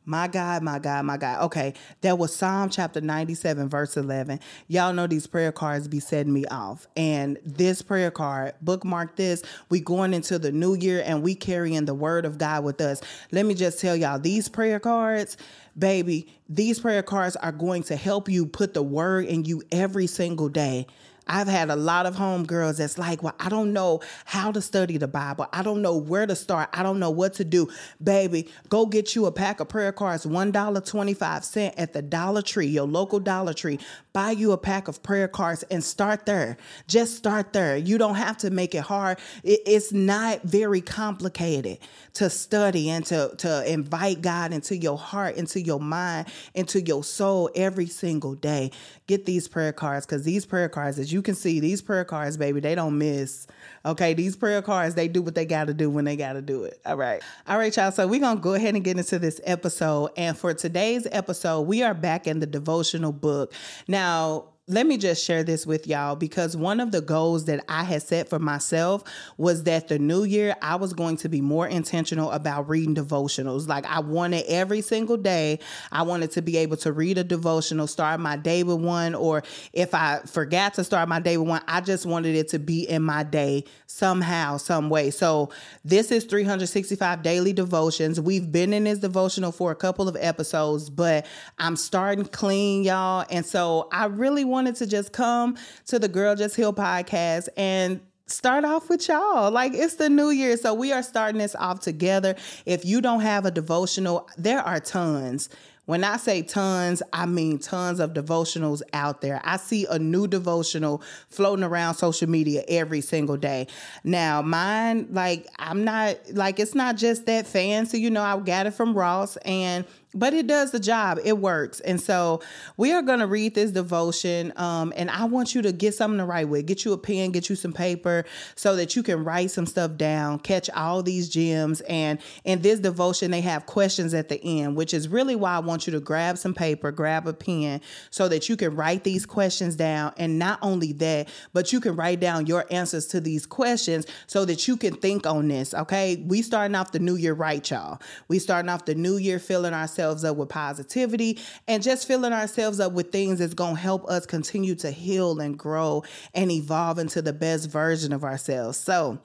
my 0.04 0.28
God, 0.28 0.62
my 0.62 0.78
God, 0.78 1.04
my 1.04 1.16
God. 1.16 1.42
Okay, 1.44 1.74
that 2.02 2.18
was 2.18 2.34
Psalm 2.34 2.68
chapter 2.68 3.00
97, 3.00 3.68
verse 3.68 3.96
11. 3.96 4.40
Y'all 4.68 4.92
know 4.92 5.06
these 5.06 5.26
prayer 5.26 5.52
cards 5.52 5.88
be 5.88 6.00
setting 6.00 6.32
me 6.32 6.44
off. 6.46 6.86
And 6.96 7.38
this 7.44 7.82
prayer 7.82 8.10
card, 8.10 8.54
bookmark 8.60 9.16
this. 9.16 9.42
We 9.70 9.80
going 9.80 10.12
into 10.12 10.38
the 10.38 10.52
new 10.52 10.74
year 10.74 11.02
and 11.04 11.22
we 11.22 11.34
carrying 11.34 11.86
the 11.86 11.94
word 11.94 12.24
of 12.24 12.38
God 12.38 12.64
with 12.64 12.80
us. 12.80 13.00
Let 13.32 13.46
me 13.46 13.54
just 13.54 13.80
tell 13.80 13.96
y'all, 13.96 14.18
these 14.18 14.48
prayer 14.48 14.78
cards, 14.78 15.36
baby, 15.78 16.28
these 16.48 16.78
prayer 16.78 17.02
cards 17.02 17.36
are 17.36 17.52
going 17.52 17.82
to 17.84 17.96
help 17.96 18.28
you 18.28 18.46
put 18.46 18.74
the 18.74 18.82
word 18.82 19.24
in 19.26 19.44
you 19.44 19.62
every 19.72 20.06
single 20.06 20.48
day. 20.48 20.86
I've 21.26 21.48
had 21.48 21.70
a 21.70 21.76
lot 21.76 22.06
of 22.06 22.16
homegirls 22.16 22.78
that's 22.78 22.98
like, 22.98 23.22
well, 23.22 23.34
I 23.40 23.48
don't 23.48 23.72
know 23.72 24.00
how 24.24 24.52
to 24.52 24.60
study 24.60 24.96
the 24.96 25.08
Bible. 25.08 25.46
I 25.52 25.62
don't 25.62 25.82
know 25.82 25.96
where 25.96 26.26
to 26.26 26.36
start. 26.36 26.68
I 26.72 26.82
don't 26.82 26.98
know 26.98 27.10
what 27.10 27.34
to 27.34 27.44
do. 27.44 27.68
Baby, 28.02 28.48
go 28.68 28.86
get 28.86 29.14
you 29.14 29.26
a 29.26 29.32
pack 29.32 29.60
of 29.60 29.68
prayer 29.68 29.92
cards, 29.92 30.26
$1.25 30.26 31.74
at 31.76 31.92
the 31.92 32.02
Dollar 32.02 32.42
Tree, 32.42 32.66
your 32.66 32.86
local 32.86 33.20
Dollar 33.20 33.54
Tree. 33.54 33.78
Buy 34.12 34.30
you 34.30 34.52
a 34.52 34.58
pack 34.58 34.86
of 34.86 35.02
prayer 35.02 35.26
cards 35.28 35.64
and 35.64 35.82
start 35.82 36.26
there. 36.26 36.56
Just 36.86 37.16
start 37.16 37.52
there. 37.52 37.76
You 37.76 37.98
don't 37.98 38.14
have 38.14 38.36
to 38.38 38.50
make 38.50 38.74
it 38.74 38.82
hard. 38.82 39.18
It's 39.42 39.92
not 39.92 40.42
very 40.42 40.80
complicated 40.80 41.78
to 42.14 42.30
study 42.30 42.90
and 42.90 43.04
to, 43.06 43.34
to 43.38 43.70
invite 43.70 44.22
God 44.22 44.52
into 44.52 44.76
your 44.76 44.96
heart, 44.96 45.36
into 45.36 45.60
your 45.60 45.80
mind, 45.80 46.28
into 46.54 46.80
your 46.80 47.02
soul 47.02 47.50
every 47.54 47.86
single 47.86 48.34
day. 48.34 48.70
Get 49.06 49.26
these 49.26 49.48
prayer 49.48 49.72
cards 49.72 50.06
because 50.06 50.22
these 50.22 50.46
prayer 50.46 50.68
cards, 50.68 50.98
as 50.98 51.12
you 51.12 51.13
can 51.22 51.34
see, 51.34 51.60
these 51.60 51.82
prayer 51.82 52.04
cards, 52.04 52.36
baby, 52.36 52.60
they 52.60 52.74
don't 52.74 52.98
miss. 52.98 53.46
Okay, 53.84 54.14
these 54.14 54.36
prayer 54.36 54.62
cards, 54.62 54.94
they 54.94 55.08
do 55.08 55.20
what 55.20 55.34
they 55.34 55.44
got 55.44 55.66
to 55.66 55.74
do 55.74 55.90
when 55.90 56.04
they 56.04 56.16
got 56.16 56.34
to 56.34 56.42
do 56.42 56.64
it. 56.64 56.80
All 56.86 56.96
right. 56.96 57.22
All 57.46 57.58
right, 57.58 57.76
y'all. 57.76 57.92
So 57.92 58.06
we're 58.06 58.20
going 58.20 58.36
to 58.36 58.42
go 58.42 58.54
ahead 58.54 58.74
and 58.74 58.82
get 58.82 58.96
into 58.96 59.18
this 59.18 59.40
episode. 59.44 60.10
And 60.16 60.36
for 60.36 60.54
today's 60.54 61.06
episode, 61.12 61.62
we 61.62 61.82
are 61.82 61.94
back 61.94 62.26
in 62.26 62.40
the 62.40 62.46
devotional 62.46 63.12
book. 63.12 63.52
Now, 63.86 64.46
let 64.66 64.86
me 64.86 64.96
just 64.96 65.22
share 65.22 65.44
this 65.44 65.66
with 65.66 65.86
y'all 65.86 66.16
because 66.16 66.56
one 66.56 66.80
of 66.80 66.90
the 66.90 67.02
goals 67.02 67.44
that 67.44 67.62
I 67.68 67.84
had 67.84 68.02
set 68.02 68.30
for 68.30 68.38
myself 68.38 69.04
was 69.36 69.64
that 69.64 69.88
the 69.88 69.98
new 69.98 70.24
year 70.24 70.56
I 70.62 70.76
was 70.76 70.94
going 70.94 71.18
to 71.18 71.28
be 71.28 71.42
more 71.42 71.68
intentional 71.68 72.30
about 72.30 72.66
reading 72.66 72.94
devotionals. 72.94 73.68
Like 73.68 73.84
I 73.84 74.00
wanted 74.00 74.46
every 74.46 74.80
single 74.80 75.18
day, 75.18 75.58
I 75.92 76.02
wanted 76.02 76.30
to 76.32 76.42
be 76.42 76.56
able 76.56 76.78
to 76.78 76.92
read 76.92 77.18
a 77.18 77.24
devotional, 77.24 77.86
start 77.86 78.20
my 78.20 78.38
day 78.38 78.62
with 78.62 78.80
one, 78.80 79.14
or 79.14 79.42
if 79.74 79.94
I 79.94 80.20
forgot 80.20 80.72
to 80.74 80.84
start 80.84 81.10
my 81.10 81.20
day 81.20 81.36
with 81.36 81.48
one, 81.48 81.62
I 81.68 81.82
just 81.82 82.06
wanted 82.06 82.34
it 82.34 82.48
to 82.48 82.58
be 82.58 82.88
in 82.88 83.02
my 83.02 83.22
day 83.22 83.64
somehow, 83.86 84.56
some 84.56 84.88
way. 84.88 85.10
So 85.10 85.50
this 85.84 86.10
is 86.10 86.24
365 86.24 87.22
daily 87.22 87.52
devotions. 87.52 88.18
We've 88.18 88.50
been 88.50 88.72
in 88.72 88.84
this 88.84 88.98
devotional 88.98 89.52
for 89.52 89.72
a 89.72 89.76
couple 89.76 90.08
of 90.08 90.16
episodes, 90.18 90.88
but 90.88 91.26
I'm 91.58 91.76
starting 91.76 92.24
clean, 92.24 92.82
y'all. 92.82 93.26
And 93.30 93.44
so 93.44 93.88
I 93.92 94.06
really 94.06 94.53
wanted 94.54 94.76
to 94.76 94.86
just 94.86 95.12
come 95.12 95.56
to 95.86 95.98
the 95.98 96.06
Girl 96.06 96.36
Just 96.36 96.54
Heal 96.54 96.72
podcast 96.72 97.48
and 97.56 98.00
start 98.26 98.64
off 98.64 98.88
with 98.88 99.08
y'all. 99.08 99.50
Like 99.50 99.72
it's 99.74 99.96
the 99.96 100.08
new 100.08 100.30
year. 100.30 100.56
So 100.56 100.72
we 100.72 100.92
are 100.92 101.02
starting 101.02 101.38
this 101.38 101.56
off 101.56 101.80
together. 101.80 102.36
If 102.64 102.84
you 102.84 103.00
don't 103.00 103.20
have 103.20 103.44
a 103.46 103.50
devotional, 103.50 104.28
there 104.38 104.60
are 104.60 104.78
tons. 104.78 105.48
When 105.86 106.04
I 106.04 106.16
say 106.16 106.40
tons, 106.40 107.02
I 107.12 107.26
mean 107.26 107.58
tons 107.58 107.98
of 107.98 108.14
devotionals 108.14 108.80
out 108.92 109.20
there. 109.20 109.40
I 109.44 109.56
see 109.56 109.86
a 109.90 109.98
new 109.98 110.28
devotional 110.28 111.02
floating 111.28 111.64
around 111.64 111.96
social 111.96 112.30
media 112.30 112.62
every 112.68 113.00
single 113.00 113.36
day. 113.36 113.66
Now, 114.04 114.40
mine, 114.40 115.08
like, 115.10 115.46
I'm 115.58 115.84
not, 115.84 116.16
like, 116.32 116.58
it's 116.58 116.74
not 116.74 116.96
just 116.96 117.26
that 117.26 117.46
fancy. 117.46 118.00
You 118.00 118.08
know, 118.08 118.22
I 118.22 118.38
got 118.38 118.66
it 118.66 118.70
from 118.70 118.94
Ross 118.94 119.36
and 119.38 119.84
but 120.14 120.32
it 120.32 120.46
does 120.46 120.70
the 120.70 120.80
job. 120.80 121.18
It 121.24 121.38
works. 121.38 121.80
And 121.80 122.00
so 122.00 122.40
we 122.76 122.92
are 122.92 123.02
going 123.02 123.18
to 123.18 123.26
read 123.26 123.54
this 123.54 123.70
devotion 123.70 124.52
um, 124.56 124.92
and 124.96 125.10
i 125.10 125.24
want 125.24 125.54
you 125.54 125.62
to 125.62 125.72
get 125.72 125.94
something 125.94 126.18
to 126.18 126.24
write 126.24 126.48
with. 126.48 126.66
Get 126.66 126.84
you 126.84 126.92
a 126.92 126.98
pen 126.98 127.30
get 127.32 127.48
you 127.48 127.56
some 127.56 127.72
paper 127.72 128.24
so 128.54 128.76
that 128.76 128.96
you 128.96 129.02
can 129.02 129.24
write 129.24 129.50
some 129.50 129.66
stuff 129.66 129.96
down 129.96 130.38
catch 130.38 130.70
all 130.70 131.02
these 131.02 131.28
gems 131.28 131.80
and 131.82 132.18
in 132.44 132.62
this 132.62 132.80
devotion 132.80 133.30
they 133.30 133.40
have 133.40 133.66
questions 133.66 134.14
at 134.14 134.28
the 134.28 134.42
end 134.42 134.76
which 134.76 134.94
is 134.94 135.08
really 135.08 135.36
why 135.36 135.54
i 135.54 135.58
want 135.58 135.86
you 135.86 135.92
to 135.92 136.00
grab 136.00 136.38
some 136.38 136.54
paper 136.54 136.92
grab 136.92 137.26
a 137.26 137.32
pen 137.32 137.80
so 138.10 138.28
that 138.28 138.48
you 138.48 138.56
can 138.56 138.74
write 138.74 139.04
these 139.04 139.26
questions 139.26 139.76
down. 139.76 140.12
And 140.16 140.38
not 140.38 140.58
only 140.62 140.92
that 140.94 141.28
but 141.52 141.72
you 141.72 141.80
can 141.80 141.96
write 141.96 142.20
down 142.20 142.46
your 142.46 142.66
answers 142.70 143.06
to 143.08 143.20
these 143.20 143.46
questions 143.46 144.06
so 144.26 144.44
that 144.44 144.68
you 144.68 144.76
can 144.76 144.94
think 144.94 145.26
on 145.26 145.48
this 145.48 145.74
okay? 145.74 146.22
We 146.26 146.42
starting 146.42 146.74
off 146.74 146.92
the 146.92 146.98
new 146.98 147.16
year 147.16 147.34
right 147.34 147.68
y'all. 147.70 148.00
We 148.28 148.38
starting 148.38 148.68
off 148.68 148.84
the 148.84 148.94
new 148.94 149.16
year 149.16 149.38
feeling 149.38 149.74
ourselves 149.74 150.03
ourselves 150.04 150.24
up 150.24 150.36
with 150.36 150.48
positivity 150.48 151.38
and 151.66 151.82
just 151.82 152.06
filling 152.06 152.32
ourselves 152.32 152.80
up 152.80 152.92
with 152.92 153.10
things 153.10 153.38
that's 153.38 153.54
going 153.54 153.76
to 153.76 153.80
help 153.80 154.04
us 154.06 154.26
continue 154.26 154.74
to 154.76 154.90
heal 154.90 155.40
and 155.40 155.58
grow 155.58 156.04
and 156.34 156.50
evolve 156.50 156.98
into 156.98 157.22
the 157.22 157.32
best 157.32 157.70
version 157.70 158.12
of 158.12 158.24
ourselves. 158.24 158.78
So, 158.78 159.18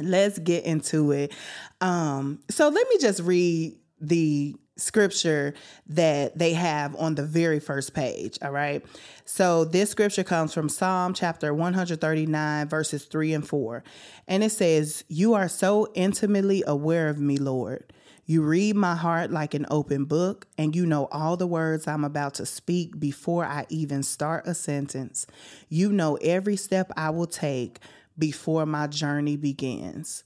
let's 0.00 0.38
get 0.38 0.64
into 0.64 1.12
it. 1.12 1.32
Um, 1.80 2.40
so 2.50 2.68
let 2.68 2.88
me 2.88 2.98
just 2.98 3.20
read 3.20 3.76
the 4.00 4.56
scripture 4.76 5.54
that 5.86 6.36
they 6.36 6.52
have 6.52 6.96
on 6.96 7.14
the 7.14 7.22
very 7.22 7.60
first 7.60 7.94
page. 7.94 8.38
All 8.42 8.50
right. 8.50 8.84
So 9.24 9.64
this 9.64 9.90
scripture 9.90 10.24
comes 10.24 10.52
from 10.52 10.68
Psalm 10.68 11.14
chapter 11.14 11.54
139, 11.54 12.68
verses 12.68 13.04
3 13.04 13.34
and 13.34 13.46
4. 13.46 13.84
And 14.26 14.42
it 14.42 14.50
says, 14.50 15.04
You 15.08 15.34
are 15.34 15.48
so 15.48 15.92
intimately 15.94 16.64
aware 16.66 17.08
of 17.08 17.20
me, 17.20 17.36
Lord. 17.36 17.92
You 18.26 18.42
read 18.42 18.74
my 18.74 18.94
heart 18.94 19.30
like 19.30 19.52
an 19.52 19.66
open 19.70 20.06
book, 20.06 20.46
and 20.56 20.74
you 20.74 20.86
know 20.86 21.08
all 21.12 21.36
the 21.36 21.46
words 21.46 21.86
I'm 21.86 22.04
about 22.04 22.34
to 22.34 22.46
speak 22.46 22.98
before 22.98 23.44
I 23.44 23.66
even 23.68 24.02
start 24.02 24.46
a 24.46 24.54
sentence. 24.54 25.26
You 25.68 25.92
know 25.92 26.16
every 26.16 26.56
step 26.56 26.90
I 26.96 27.10
will 27.10 27.26
take 27.26 27.80
before 28.18 28.64
my 28.64 28.86
journey 28.86 29.36
begins. 29.36 30.24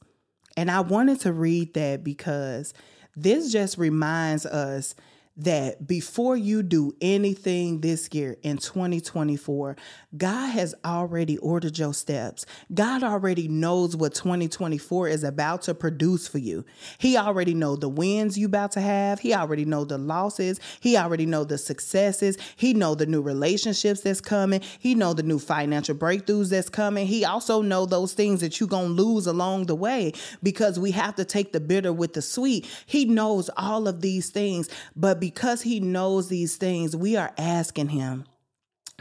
And 0.57 0.71
I 0.71 0.81
wanted 0.81 1.21
to 1.21 1.33
read 1.33 1.75
that 1.75 2.05
because 2.05 2.73
this 3.17 3.50
just 3.50 3.78
reminds 3.78 4.47
us 4.47 4.95
that 5.38 5.87
before 5.87 6.37
you 6.37 6.64
do 6.64 6.95
anything 7.00 7.80
this 7.80 8.09
year 8.12 8.37
in 8.42 8.59
2024, 8.59 9.76
God 10.16 10.49
has 10.49 10.75
already 10.85 11.38
ordered 11.38 11.78
your 11.78 11.95
steps. 11.95 12.45
God 12.75 13.04
already 13.04 13.47
knows 13.47 13.95
what 13.95 14.14
2024 14.14 15.09
is 15.09 15.23
about 15.23 15.62
to 15.62 15.75
produce 15.75 16.26
for 16.26 16.38
you. 16.38 16.64
He 16.99 17.16
already 17.16 17.54
know 17.54 17.76
the 17.76 17.88
wins 17.88 18.37
you 18.37 18.47
about 18.47 18.73
to 18.73 18.80
have. 18.80 19.21
He 19.21 19.33
already 19.33 19.64
know 19.64 19.85
the 19.85 19.97
losses. 19.97 20.59
He 20.80 20.97
already 20.97 21.25
know 21.25 21.45
the 21.45 21.57
successes. 21.59 22.37
He 22.57 22.75
know 22.75 22.97
the 22.97 23.07
new 23.07 23.23
relationships 23.23 24.00
that's 24.00 24.21
coming. 24.21 24.61
He 24.80 24.97
know 24.97 25.14
the 25.14 25.23
new 25.23 25.38
financial 25.38 25.95
breakthroughs 25.95 26.50
that's 26.50 26.68
coming. 26.68 27.07
He 27.07 27.25
also 27.25 27.62
know 27.62 27.87
those 27.87 28.12
things 28.12 28.40
that 28.40 28.59
you're 28.59 28.68
going 28.68 28.97
to 28.97 29.02
lose 29.02 29.28
along 29.28 29.66
the 29.66 29.76
way 29.76 30.12
because 30.42 30.80
we 30.80 30.90
have 30.92 31.14
to 31.14 31.25
take 31.25 31.52
the 31.52 31.61
bitter 31.61 31.92
with 31.92 32.14
the 32.14 32.23
sweet. 32.23 32.66
He 32.87 33.04
knows 33.04 33.50
all 33.57 33.87
of 33.87 34.00
these 34.00 34.30
things, 34.30 34.68
but 34.97 35.21
because 35.29 35.61
he 35.61 35.79
knows 35.79 36.29
these 36.29 36.57
things, 36.57 36.97
we 36.97 37.15
are 37.15 37.35
asking 37.37 37.91
him 37.91 38.25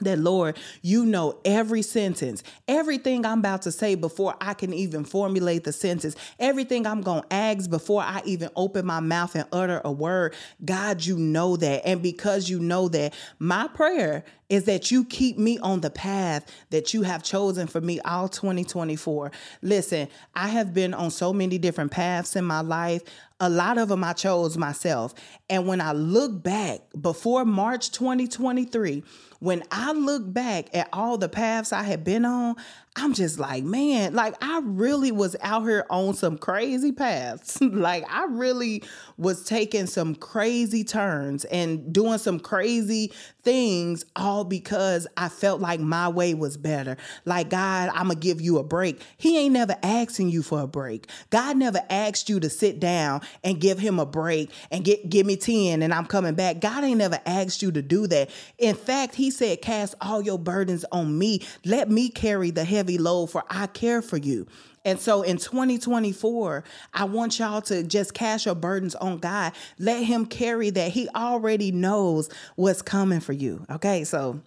that 0.02 0.20
Lord, 0.20 0.58
you 0.82 1.06
know 1.06 1.40
every 1.46 1.82
sentence, 1.82 2.44
everything 2.68 3.26
I'm 3.26 3.40
about 3.40 3.62
to 3.62 3.72
say 3.72 3.96
before 3.96 4.36
I 4.42 4.54
can 4.54 4.74
even 4.74 5.06
formulate 5.06 5.64
the 5.64 5.72
sentence, 5.72 6.18
everything 6.38 6.86
I'm 6.86 7.00
going 7.00 7.22
to 7.22 7.34
ask 7.34 7.70
before 7.70 8.02
I 8.02 8.22
even 8.26 8.50
open 8.58 8.86
my 8.86 9.00
mouth 9.00 9.36
and 9.36 9.46
utter 9.54 9.82
a 9.86 9.92
word. 9.92 10.36
God, 10.66 11.06
you 11.06 11.18
know 11.18 11.56
that. 11.56 11.88
And 11.88 12.02
because 12.02 12.50
you 12.50 12.60
know 12.60 12.90
that, 12.90 13.14
my 13.40 13.70
prayer 13.70 14.26
is 14.50 14.64
that 14.66 14.92
you 14.92 15.04
keep 15.06 15.38
me 15.38 15.58
on 15.60 15.82
the 15.82 15.90
path 15.90 16.46
that 16.70 16.94
you 16.94 17.04
have 17.04 17.24
chosen 17.24 17.68
for 17.68 17.82
me 17.82 18.00
all 18.02 18.30
2024. 18.30 19.32
Listen, 19.62 20.08
I 20.36 20.48
have 20.48 20.74
been 20.74 20.94
on 20.94 21.12
so 21.12 21.34
many 21.34 21.58
different 21.58 21.92
paths 21.92 22.36
in 22.36 22.46
my 22.46 22.62
life. 22.62 23.02
A 23.40 23.50
lot 23.50 23.78
of 23.78 23.90
them 23.90 24.04
I 24.04 24.14
chose 24.14 24.58
myself. 24.58 25.14
And 25.50 25.68
when 25.68 25.82
I 25.82 25.92
look 25.92 26.42
back 26.42 26.80
before 27.00 27.46
March 27.46 27.92
2023, 27.92 29.04
when 29.40 29.64
I 29.72 29.92
look 29.92 30.34
back 30.34 30.76
at 30.76 30.90
all 30.92 31.18
the 31.18 31.30
paths 31.30 31.72
I 31.72 31.84
had 31.84 32.04
been 32.04 32.26
on, 32.26 32.56
I'm 32.96 33.14
just 33.14 33.38
like, 33.38 33.64
man, 33.64 34.16
like 34.16 34.34
I 34.42 34.62
really 34.64 35.12
was 35.12 35.36
out 35.42 35.64
here 35.64 35.86
on 35.92 36.16
some 36.16 36.40
crazy 36.40 36.92
paths. 36.92 37.62
like 37.62 38.04
I 38.12 38.26
really 38.26 38.82
was 39.18 39.44
taking 39.46 39.86
some 39.86 40.16
crazy 40.16 40.84
turns 40.84 41.46
and 41.46 41.94
doing 41.94 42.18
some 42.18 42.40
crazy 42.40 43.14
things 43.44 44.04
all 44.16 44.37
because 44.44 45.08
I 45.18 45.30
felt 45.30 45.62
like 45.62 45.80
my 45.80 46.10
way 46.10 46.34
was 46.34 46.58
better. 46.58 46.98
Like, 47.26 47.50
God, 47.50 47.90
I'm 47.94 48.08
going 48.08 48.20
to 48.20 48.28
give 48.28 48.42
you 48.42 48.58
a 48.58 48.64
break. 48.64 49.02
He 49.18 49.38
ain't 49.38 49.54
never 49.54 49.76
asking 49.84 50.30
you 50.30 50.44
for 50.44 50.62
a 50.62 50.68
break. 50.68 51.08
God 51.30 51.58
never 51.58 51.82
asked 51.90 52.30
you 52.30 52.40
to 52.40 52.50
sit 52.50 52.80
down 52.80 53.22
and 53.44 53.60
give 53.60 53.80
him 53.80 54.00
a 54.00 54.06
break 54.06 54.52
and 54.72 54.84
get 54.84 55.10
give 55.10 55.26
me 55.26 55.36
10 55.36 55.82
and 55.82 55.94
I'm 55.94 56.06
coming 56.06 56.36
back. 56.36 56.60
God 56.60 56.84
ain't 56.84 56.98
never 56.98 57.20
asked 57.26 57.62
you 57.62 57.72
to 57.72 57.82
do 57.82 58.08
that. 58.08 58.30
In 58.58 58.76
fact, 58.76 59.16
he 59.16 59.32
said, 59.32 59.62
cast 59.62 59.96
all 60.02 60.22
your 60.22 60.40
burdens 60.40 60.86
on 60.92 61.18
me. 61.18 61.42
Let 61.66 61.90
me 61.90 62.10
carry 62.10 62.52
the 62.52 62.64
heavy 62.64 62.98
load, 62.98 63.28
for 63.28 63.44
I 63.50 63.68
care 63.68 64.02
for 64.02 64.18
you. 64.18 64.48
And 64.88 64.98
so 64.98 65.22
in 65.22 65.36
2024, 65.36 66.64
I 66.94 67.04
want 67.04 67.40
y'all 67.40 67.62
to 67.64 67.84
just 67.84 68.14
cast 68.14 68.46
your 68.46 68.56
burdens 68.56 68.96
on 68.96 69.18
God. 69.18 69.52
Let 69.78 70.06
Him 70.06 70.26
carry 70.26 70.70
that. 70.70 70.94
He 70.94 71.10
already 71.10 71.74
knows 71.74 72.30
what's 72.56 72.82
coming 72.82 73.20
for 73.20 73.34
you. 73.34 73.66
Okay, 73.70 74.06
so. 74.06 74.40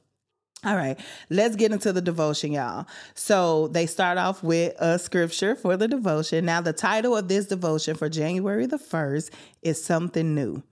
All 0.62 0.76
right, 0.76 0.98
let's 1.30 1.56
get 1.56 1.72
into 1.72 1.90
the 1.90 2.02
devotion, 2.02 2.52
y'all. 2.52 2.86
So 3.14 3.68
they 3.68 3.86
start 3.86 4.18
off 4.18 4.42
with 4.42 4.74
a 4.78 4.98
scripture 4.98 5.54
for 5.54 5.78
the 5.78 5.88
devotion. 5.88 6.44
Now, 6.44 6.60
the 6.60 6.74
title 6.74 7.16
of 7.16 7.28
this 7.28 7.46
devotion 7.46 7.96
for 7.96 8.10
January 8.10 8.66
the 8.66 8.76
1st 8.78 9.30
is 9.62 9.82
Something 9.82 10.34
New. 10.34 10.62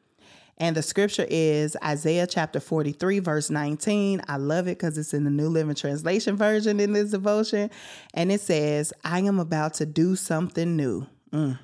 And 0.58 0.76
the 0.76 0.82
scripture 0.82 1.26
is 1.30 1.76
Isaiah 1.84 2.26
chapter 2.26 2.58
43, 2.58 3.20
verse 3.20 3.48
19. 3.48 4.22
I 4.28 4.36
love 4.36 4.66
it 4.66 4.78
because 4.78 4.98
it's 4.98 5.14
in 5.14 5.24
the 5.24 5.30
New 5.30 5.48
Living 5.48 5.76
Translation 5.76 6.36
version 6.36 6.80
in 6.80 6.92
this 6.92 7.12
devotion. 7.12 7.70
And 8.12 8.32
it 8.32 8.40
says, 8.40 8.92
I 9.04 9.20
am 9.20 9.38
about 9.38 9.74
to 9.74 9.86
do 9.86 10.16
something 10.16 10.76
new. 10.76 11.06
Mm. 11.32 11.58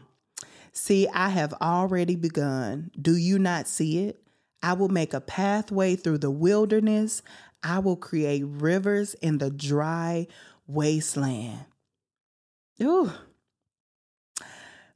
See, 0.72 1.08
I 1.08 1.30
have 1.30 1.52
already 1.54 2.14
begun. 2.14 2.92
Do 3.00 3.16
you 3.16 3.38
not 3.38 3.66
see 3.66 4.06
it? 4.06 4.20
I 4.62 4.74
will 4.74 4.88
make 4.88 5.12
a 5.12 5.20
pathway 5.20 5.96
through 5.96 6.18
the 6.18 6.30
wilderness. 6.30 7.22
I 7.62 7.80
will 7.80 7.96
create 7.96 8.44
rivers 8.46 9.14
in 9.14 9.38
the 9.38 9.50
dry 9.50 10.28
wasteland. 10.66 11.64
Ooh, 12.82 13.12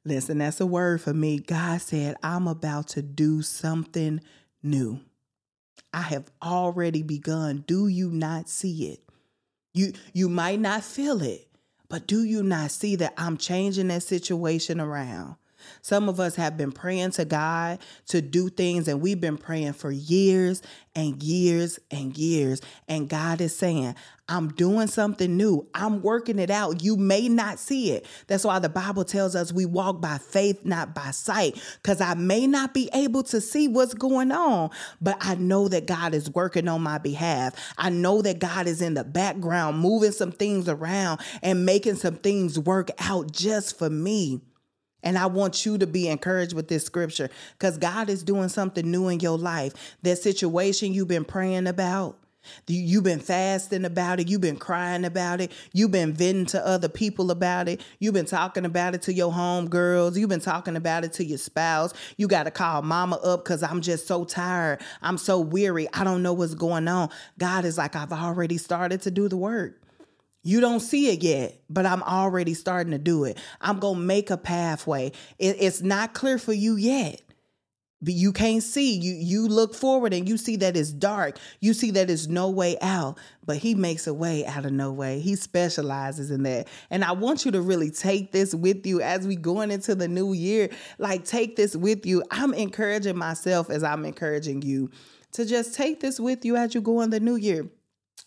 Listen, 0.08 0.38
that's 0.38 0.58
a 0.58 0.66
word 0.66 1.02
for 1.02 1.12
me. 1.12 1.38
God 1.38 1.82
said, 1.82 2.16
I'm 2.22 2.48
about 2.48 2.88
to 2.88 3.02
do 3.02 3.42
something 3.42 4.22
new. 4.62 5.00
I 5.92 6.00
have 6.00 6.30
already 6.42 7.02
begun. 7.02 7.62
Do 7.66 7.88
you 7.88 8.10
not 8.10 8.48
see 8.48 8.88
it? 8.88 9.00
You 9.74 9.92
you 10.14 10.30
might 10.30 10.60
not 10.60 10.82
feel 10.82 11.20
it, 11.20 11.46
but 11.90 12.06
do 12.06 12.24
you 12.24 12.42
not 12.42 12.70
see 12.70 12.96
that 12.96 13.12
I'm 13.18 13.36
changing 13.36 13.88
that 13.88 14.02
situation 14.02 14.80
around? 14.80 15.36
Some 15.82 16.08
of 16.08 16.20
us 16.20 16.36
have 16.36 16.56
been 16.56 16.72
praying 16.72 17.12
to 17.12 17.24
God 17.24 17.78
to 18.06 18.20
do 18.20 18.48
things, 18.48 18.88
and 18.88 19.00
we've 19.00 19.20
been 19.20 19.38
praying 19.38 19.74
for 19.74 19.90
years 19.90 20.62
and 20.94 21.22
years 21.22 21.78
and 21.90 22.16
years. 22.16 22.60
And 22.88 23.08
God 23.08 23.40
is 23.40 23.56
saying, 23.56 23.94
I'm 24.28 24.48
doing 24.48 24.88
something 24.88 25.36
new. 25.36 25.66
I'm 25.72 26.02
working 26.02 26.38
it 26.38 26.50
out. 26.50 26.82
You 26.82 26.96
may 26.96 27.28
not 27.28 27.58
see 27.58 27.92
it. 27.92 28.04
That's 28.26 28.44
why 28.44 28.58
the 28.58 28.68
Bible 28.68 29.04
tells 29.04 29.34
us 29.34 29.52
we 29.52 29.64
walk 29.64 30.02
by 30.02 30.18
faith, 30.18 30.64
not 30.64 30.94
by 30.94 31.12
sight, 31.12 31.62
because 31.82 32.00
I 32.00 32.14
may 32.14 32.46
not 32.46 32.74
be 32.74 32.90
able 32.92 33.22
to 33.24 33.40
see 33.40 33.68
what's 33.68 33.94
going 33.94 34.30
on, 34.30 34.70
but 35.00 35.16
I 35.20 35.36
know 35.36 35.68
that 35.68 35.86
God 35.86 36.14
is 36.14 36.30
working 36.30 36.68
on 36.68 36.82
my 36.82 36.98
behalf. 36.98 37.54
I 37.78 37.88
know 37.88 38.20
that 38.22 38.38
God 38.38 38.66
is 38.66 38.82
in 38.82 38.94
the 38.94 39.04
background 39.04 39.78
moving 39.78 40.12
some 40.12 40.32
things 40.32 40.68
around 40.68 41.20
and 41.42 41.64
making 41.64 41.96
some 41.96 42.16
things 42.16 42.58
work 42.58 42.90
out 42.98 43.32
just 43.32 43.78
for 43.78 43.88
me. 43.88 44.42
And 45.02 45.16
I 45.16 45.26
want 45.26 45.64
you 45.64 45.78
to 45.78 45.86
be 45.86 46.08
encouraged 46.08 46.54
with 46.54 46.68
this 46.68 46.84
scripture 46.84 47.30
because 47.58 47.78
God 47.78 48.08
is 48.08 48.22
doing 48.22 48.48
something 48.48 48.90
new 48.90 49.08
in 49.08 49.20
your 49.20 49.38
life. 49.38 49.96
That 50.02 50.18
situation 50.18 50.92
you've 50.92 51.08
been 51.08 51.24
praying 51.24 51.66
about, 51.66 52.16
You've 52.66 53.04
been 53.04 53.20
fasting 53.20 53.84
about 53.84 54.20
it. 54.20 54.28
You've 54.28 54.40
been 54.40 54.56
crying 54.56 55.04
about 55.04 55.40
it. 55.40 55.52
You've 55.72 55.90
been 55.90 56.12
venting 56.12 56.46
to 56.46 56.66
other 56.66 56.88
people 56.88 57.30
about 57.30 57.68
it. 57.68 57.80
You've 57.98 58.14
been 58.14 58.26
talking 58.26 58.64
about 58.64 58.94
it 58.94 59.02
to 59.02 59.12
your 59.12 59.32
home 59.32 59.68
girls. 59.68 60.18
You've 60.18 60.28
been 60.28 60.40
talking 60.40 60.76
about 60.76 61.04
it 61.04 61.12
to 61.14 61.24
your 61.24 61.38
spouse. 61.38 61.92
You 62.16 62.28
got 62.28 62.44
to 62.44 62.50
call 62.50 62.82
mama 62.82 63.16
up 63.16 63.44
because 63.44 63.62
I'm 63.62 63.80
just 63.80 64.06
so 64.06 64.24
tired. 64.24 64.80
I'm 65.02 65.18
so 65.18 65.40
weary. 65.40 65.88
I 65.92 66.04
don't 66.04 66.22
know 66.22 66.32
what's 66.32 66.54
going 66.54 66.88
on. 66.88 67.10
God 67.38 67.64
is 67.64 67.78
like, 67.78 67.96
I've 67.96 68.12
already 68.12 68.58
started 68.58 69.02
to 69.02 69.10
do 69.10 69.28
the 69.28 69.36
work. 69.36 69.80
You 70.42 70.60
don't 70.60 70.80
see 70.80 71.10
it 71.10 71.22
yet, 71.22 71.60
but 71.68 71.84
I'm 71.84 72.02
already 72.02 72.54
starting 72.54 72.92
to 72.92 72.98
do 72.98 73.24
it. 73.24 73.38
I'm 73.60 73.78
going 73.78 73.96
to 73.96 74.00
make 74.00 74.30
a 74.30 74.36
pathway. 74.36 75.12
It, 75.38 75.56
it's 75.58 75.82
not 75.82 76.14
clear 76.14 76.38
for 76.38 76.52
you 76.52 76.76
yet. 76.76 77.22
But 78.00 78.14
you 78.14 78.32
can't 78.32 78.62
see. 78.62 78.96
You 78.96 79.14
you 79.14 79.48
look 79.48 79.74
forward 79.74 80.14
and 80.14 80.28
you 80.28 80.36
see 80.36 80.54
that 80.56 80.76
it's 80.76 80.92
dark. 80.92 81.36
You 81.58 81.74
see 81.74 81.90
that 81.92 82.08
it's 82.08 82.28
no 82.28 82.48
way 82.48 82.78
out. 82.80 83.18
But 83.44 83.56
he 83.56 83.74
makes 83.74 84.06
a 84.06 84.14
way 84.14 84.46
out 84.46 84.64
of 84.64 84.72
no 84.72 84.92
way. 84.92 85.18
He 85.18 85.34
specializes 85.34 86.30
in 86.30 86.44
that. 86.44 86.68
And 86.90 87.02
I 87.02 87.10
want 87.10 87.44
you 87.44 87.50
to 87.50 87.60
really 87.60 87.90
take 87.90 88.30
this 88.30 88.54
with 88.54 88.86
you 88.86 89.00
as 89.00 89.26
we 89.26 89.34
going 89.34 89.72
into 89.72 89.96
the 89.96 90.06
new 90.06 90.32
year. 90.32 90.70
Like 90.98 91.24
take 91.24 91.56
this 91.56 91.74
with 91.74 92.06
you. 92.06 92.22
I'm 92.30 92.54
encouraging 92.54 93.18
myself 93.18 93.68
as 93.68 93.82
I'm 93.82 94.04
encouraging 94.04 94.62
you 94.62 94.90
to 95.32 95.44
just 95.44 95.74
take 95.74 95.98
this 95.98 96.20
with 96.20 96.44
you 96.44 96.54
as 96.54 96.76
you 96.76 96.80
go 96.80 97.00
in 97.00 97.10
the 97.10 97.20
new 97.20 97.34
year 97.34 97.68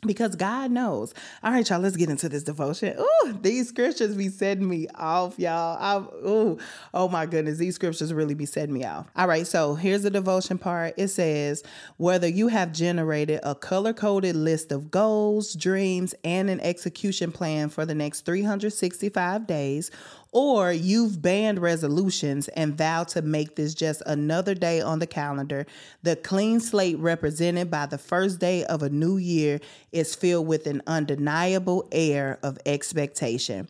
because 0.05 0.35
God 0.35 0.71
knows. 0.71 1.13
All 1.43 1.51
right, 1.51 1.67
y'all, 1.69 1.79
let's 1.79 1.95
get 1.95 2.09
into 2.09 2.29
this 2.29 2.43
devotion. 2.43 2.97
Ooh, 2.99 3.33
these 3.41 3.69
scriptures 3.69 4.15
be 4.15 4.29
setting 4.29 4.67
me 4.67 4.87
off, 4.95 5.37
y'all. 5.37 5.77
I'm, 5.79 6.27
ooh, 6.27 6.57
oh 6.93 7.07
my 7.07 7.25
goodness, 7.25 7.57
these 7.57 7.75
scriptures 7.75 8.13
really 8.13 8.33
be 8.33 8.45
setting 8.45 8.73
me 8.73 8.85
off. 8.85 9.07
All 9.15 9.27
right, 9.27 9.45
so 9.45 9.75
here's 9.75 10.03
the 10.03 10.09
devotion 10.09 10.57
part. 10.57 10.93
It 10.97 11.09
says, 11.09 11.63
whether 11.97 12.27
you 12.27 12.47
have 12.47 12.71
generated 12.71 13.39
a 13.43 13.55
color 13.55 13.93
coded 13.93 14.35
list 14.35 14.71
of 14.71 14.91
goals, 14.91 15.53
dreams, 15.53 16.15
and 16.23 16.49
an 16.49 16.59
execution 16.61 17.31
plan 17.31 17.69
for 17.69 17.85
the 17.85 17.95
next 17.95 18.25
365 18.25 19.45
days, 19.47 19.91
or 20.31 20.71
you've 20.71 21.21
banned 21.21 21.59
resolutions 21.59 22.47
and 22.49 22.77
vowed 22.77 23.07
to 23.09 23.21
make 23.21 23.55
this 23.55 23.73
just 23.73 24.01
another 24.05 24.55
day 24.55 24.79
on 24.79 24.99
the 24.99 25.07
calendar, 25.07 25.65
the 26.03 26.15
clean 26.15 26.59
slate 26.59 26.97
represented 26.99 27.69
by 27.69 27.85
the 27.85 27.97
first 27.97 28.39
day 28.39 28.63
of 28.65 28.81
a 28.81 28.89
new 28.89 29.17
year 29.17 29.59
is 29.91 30.15
filled 30.15 30.47
with 30.47 30.67
an 30.67 30.81
undeniable 30.87 31.87
air 31.91 32.39
of 32.43 32.57
expectation. 32.65 33.67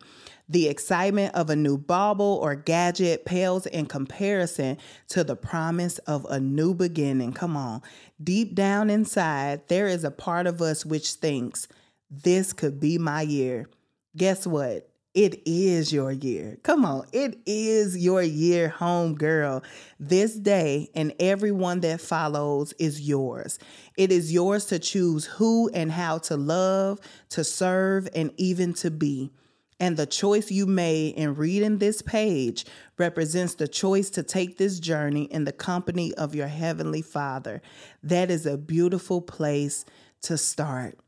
The 0.48 0.68
excitement 0.68 1.34
of 1.34 1.50
a 1.50 1.56
new 1.56 1.78
bauble 1.78 2.40
or 2.44 2.56
gadget 2.56 3.24
pales 3.24 3.66
in 3.66 3.86
comparison 3.86 4.78
to 5.08 5.24
the 5.24 5.38
promise 5.38 5.98
of 6.00 6.26
a 6.30 6.42
new 6.42 6.74
beginning. 6.74 7.32
Come 7.32 7.56
on. 7.56 7.82
Deep 8.22 8.54
down 8.54 8.90
inside, 8.90 9.68
there 9.70 9.88
is 9.88 10.04
a 10.04 10.12
part 10.12 10.48
of 10.48 10.62
us 10.62 10.86
which 10.86 11.14
thinks, 11.14 11.68
this 12.10 12.52
could 12.52 12.82
be 12.82 12.98
my 12.98 13.22
year. 13.22 13.70
Guess 14.18 14.46
what? 14.46 14.91
It 15.14 15.42
is 15.46 15.92
your 15.92 16.14
year. 16.14 16.58
Come 16.64 16.86
on. 16.86 17.06
It 17.12 17.40
is 17.46 17.98
your 17.98 18.22
year, 18.22 18.70
home 18.70 19.16
girl. 19.16 19.62
This 20.00 20.36
day 20.36 20.90
and 20.96 21.14
everyone 21.20 21.82
that 21.82 22.00
follows 22.00 22.74
is 22.80 23.02
yours. 23.02 23.60
It 23.98 24.10
is 24.10 24.32
yours 24.32 24.66
to 24.68 24.80
choose 24.80 25.26
who 25.26 25.70
and 25.74 25.92
how 25.92 26.20
to 26.20 26.38
love, 26.38 27.02
to 27.32 27.44
serve, 27.44 28.08
and 28.16 28.32
even 28.38 28.74
to 28.76 28.90
be. 28.90 29.32
And 29.82 29.98
the 29.98 30.06
choice 30.06 30.50
you 30.50 30.66
made 30.66 31.16
in 31.16 31.36
reading 31.36 31.80
this 31.80 32.02
page 32.02 32.66
represents 32.98 33.56
the 33.56 33.68
choice 33.68 34.10
to 34.12 34.24
take 34.24 34.58
this 34.58 34.80
journey 34.80 35.24
in 35.24 35.44
the 35.44 35.52
company 35.52 36.14
of 36.14 36.36
your 36.36 36.48
Heavenly 36.48 37.02
Father. 37.02 37.62
That 38.02 38.32
is 38.32 38.46
a 38.46 38.58
beautiful 38.58 39.22
place 39.22 39.84
to 40.22 40.38
start. 40.38 41.00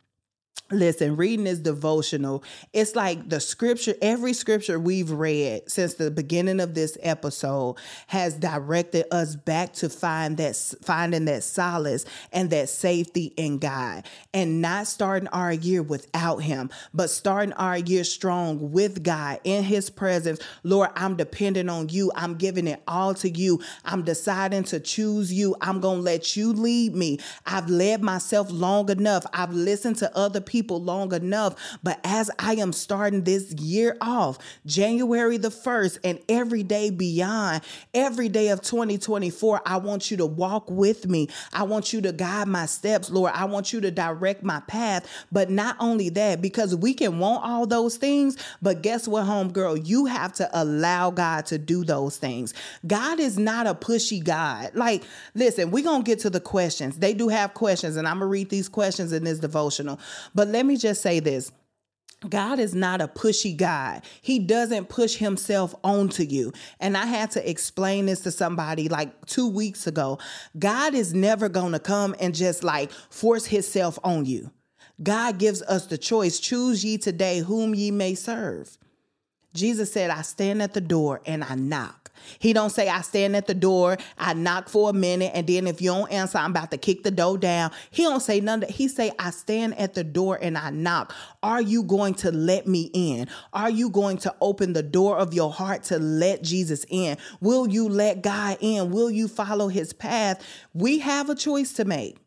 Listen, 0.73 1.15
reading 1.15 1.45
is 1.45 1.59
devotional. 1.59 2.43
It's 2.73 2.95
like 2.95 3.29
the 3.29 3.39
scripture, 3.39 3.93
every 4.01 4.33
scripture 4.33 4.79
we've 4.79 5.11
read 5.11 5.69
since 5.69 5.93
the 5.93 6.09
beginning 6.09 6.59
of 6.59 6.73
this 6.73 6.97
episode 7.01 7.75
has 8.07 8.33
directed 8.33 9.05
us 9.13 9.35
back 9.35 9.73
to 9.73 9.89
find 9.89 10.37
that 10.37 10.55
finding 10.81 11.25
that 11.25 11.43
solace 11.43 12.05
and 12.31 12.49
that 12.49 12.69
safety 12.69 13.33
in 13.37 13.59
God 13.59 14.07
and 14.33 14.61
not 14.61 14.87
starting 14.87 15.27
our 15.27 15.53
year 15.53 15.83
without 15.83 16.37
him, 16.37 16.71
but 16.91 17.11
starting 17.11 17.53
our 17.53 17.77
year 17.77 18.03
strong 18.03 18.71
with 18.71 19.03
God 19.03 19.41
in 19.43 19.63
his 19.63 19.91
presence. 19.91 20.39
Lord, 20.63 20.89
I'm 20.95 21.15
dependent 21.15 21.69
on 21.69 21.89
you. 21.89 22.11
I'm 22.15 22.33
giving 22.35 22.67
it 22.67 22.81
all 22.87 23.13
to 23.15 23.29
you. 23.29 23.61
I'm 23.85 24.01
deciding 24.01 24.63
to 24.65 24.79
choose 24.79 25.31
you. 25.31 25.55
I'm 25.61 25.79
going 25.79 25.97
to 25.99 26.03
let 26.03 26.35
you 26.35 26.51
lead 26.51 26.95
me. 26.95 27.19
I've 27.45 27.69
led 27.69 28.01
myself 28.01 28.49
long 28.49 28.89
enough. 28.89 29.23
I've 29.33 29.53
listened 29.53 29.97
to 29.97 30.17
other 30.17 30.41
people 30.41 30.62
people 30.63 30.81
long 30.81 31.13
enough. 31.13 31.55
But 31.83 31.99
as 32.05 32.31
I 32.39 32.53
am 32.55 32.71
starting 32.71 33.23
this 33.23 33.51
year 33.53 33.97
off, 33.99 34.37
January 34.65 35.35
the 35.35 35.49
1st, 35.49 35.99
and 36.05 36.19
every 36.29 36.63
day 36.63 36.89
beyond, 36.89 37.61
every 37.93 38.29
day 38.29 38.47
of 38.47 38.61
2024, 38.61 39.61
I 39.65 39.77
want 39.77 40.09
you 40.09 40.17
to 40.17 40.25
walk 40.25 40.71
with 40.71 41.05
me. 41.05 41.27
I 41.51 41.63
want 41.63 41.91
you 41.91 41.99
to 42.01 42.13
guide 42.13 42.47
my 42.47 42.65
steps, 42.65 43.09
Lord. 43.09 43.33
I 43.35 43.43
want 43.45 43.73
you 43.73 43.81
to 43.81 43.91
direct 43.91 44.41
my 44.41 44.61
path. 44.61 45.05
But 45.33 45.49
not 45.49 45.75
only 45.81 46.07
that, 46.09 46.41
because 46.41 46.73
we 46.73 46.93
can 46.93 47.19
want 47.19 47.43
all 47.43 47.67
those 47.67 47.97
things, 47.97 48.37
but 48.61 48.81
guess 48.81 49.05
what, 49.05 49.25
homegirl? 49.25 49.85
You 49.85 50.05
have 50.05 50.31
to 50.35 50.49
allow 50.53 51.11
God 51.11 51.45
to 51.47 51.57
do 51.57 51.83
those 51.83 52.15
things. 52.15 52.53
God 52.87 53.19
is 53.19 53.37
not 53.37 53.67
a 53.67 53.75
pushy 53.75 54.23
God. 54.23 54.71
Like, 54.75 55.03
listen, 55.35 55.71
we're 55.71 55.83
going 55.83 56.03
to 56.03 56.05
get 56.05 56.19
to 56.19 56.29
the 56.29 56.39
questions. 56.39 56.99
They 56.99 57.13
do 57.13 57.27
have 57.27 57.53
questions, 57.53 57.97
and 57.97 58.07
I'm 58.07 58.19
going 58.19 58.29
to 58.29 58.31
read 58.31 58.49
these 58.49 58.69
questions 58.69 59.11
in 59.11 59.25
this 59.25 59.39
devotional. 59.39 59.99
But 60.33 60.52
let 60.53 60.65
me 60.65 60.77
just 60.77 61.01
say 61.01 61.19
this. 61.19 61.51
God 62.29 62.59
is 62.59 62.73
not 62.73 63.01
a 63.01 63.07
pushy 63.07 63.55
God. 63.55 64.03
He 64.21 64.39
doesn't 64.39 64.87
push 64.87 65.15
himself 65.15 65.75
onto 65.83 66.23
you. 66.23 66.53
And 66.79 66.95
I 66.95 67.05
had 67.05 67.31
to 67.31 67.49
explain 67.49 68.05
this 68.05 68.21
to 68.21 68.31
somebody 68.31 68.87
like 68.87 69.25
two 69.25 69.49
weeks 69.49 69.87
ago. 69.87 70.19
God 70.57 70.93
is 70.93 71.13
never 71.13 71.49
going 71.49 71.73
to 71.73 71.79
come 71.79 72.15
and 72.19 72.33
just 72.33 72.63
like 72.63 72.91
force 73.09 73.47
himself 73.47 73.99
on 74.03 74.25
you. 74.25 74.51
God 75.01 75.37
gives 75.37 75.61
us 75.63 75.87
the 75.87 75.97
choice 75.97 76.39
choose 76.39 76.85
ye 76.85 76.97
today 76.97 77.39
whom 77.39 77.75
ye 77.75 77.91
may 77.91 78.15
serve. 78.15 78.77
Jesus 79.53 79.91
said, 79.91 80.09
I 80.09 80.21
stand 80.21 80.61
at 80.61 80.73
the 80.73 80.81
door 80.81 81.21
and 81.25 81.43
I 81.43 81.55
knock. 81.55 82.03
He 82.39 82.53
don't 82.53 82.69
say 82.69 82.89
I 82.89 83.01
stand 83.01 83.35
at 83.35 83.47
the 83.47 83.53
door, 83.53 83.97
I 84.17 84.33
knock 84.33 84.69
for 84.69 84.89
a 84.89 84.93
minute, 84.93 85.31
and 85.33 85.45
then 85.45 85.67
if 85.67 85.81
you 85.81 85.89
don't 85.91 86.11
answer, 86.11 86.37
I'm 86.37 86.51
about 86.51 86.71
to 86.71 86.77
kick 86.77 87.03
the 87.03 87.11
door 87.11 87.37
down. 87.37 87.71
He 87.91 88.03
don't 88.03 88.21
say 88.21 88.39
none 88.39 88.63
of 88.63 88.69
that. 88.69 88.75
He 88.75 88.87
say 88.87 89.11
I 89.19 89.31
stand 89.31 89.77
at 89.77 89.93
the 89.93 90.03
door 90.03 90.39
and 90.41 90.57
I 90.57 90.69
knock. 90.69 91.13
Are 91.41 91.61
you 91.61 91.83
going 91.83 92.13
to 92.15 92.31
let 92.31 92.67
me 92.67 92.89
in? 92.93 93.27
Are 93.51 93.69
you 93.69 93.89
going 93.89 94.17
to 94.19 94.33
open 94.41 94.73
the 94.73 94.83
door 94.83 95.17
of 95.17 95.33
your 95.33 95.51
heart 95.51 95.83
to 95.85 95.99
let 95.99 96.43
Jesus 96.43 96.85
in? 96.89 97.17
Will 97.41 97.67
you 97.67 97.89
let 97.89 98.21
God 98.21 98.57
in? 98.61 98.91
Will 98.91 99.11
you 99.11 99.27
follow 99.27 99.67
his 99.67 99.93
path? 99.93 100.43
We 100.73 100.99
have 100.99 101.29
a 101.29 101.35
choice 101.35 101.73
to 101.73 101.85
make. 101.85 102.17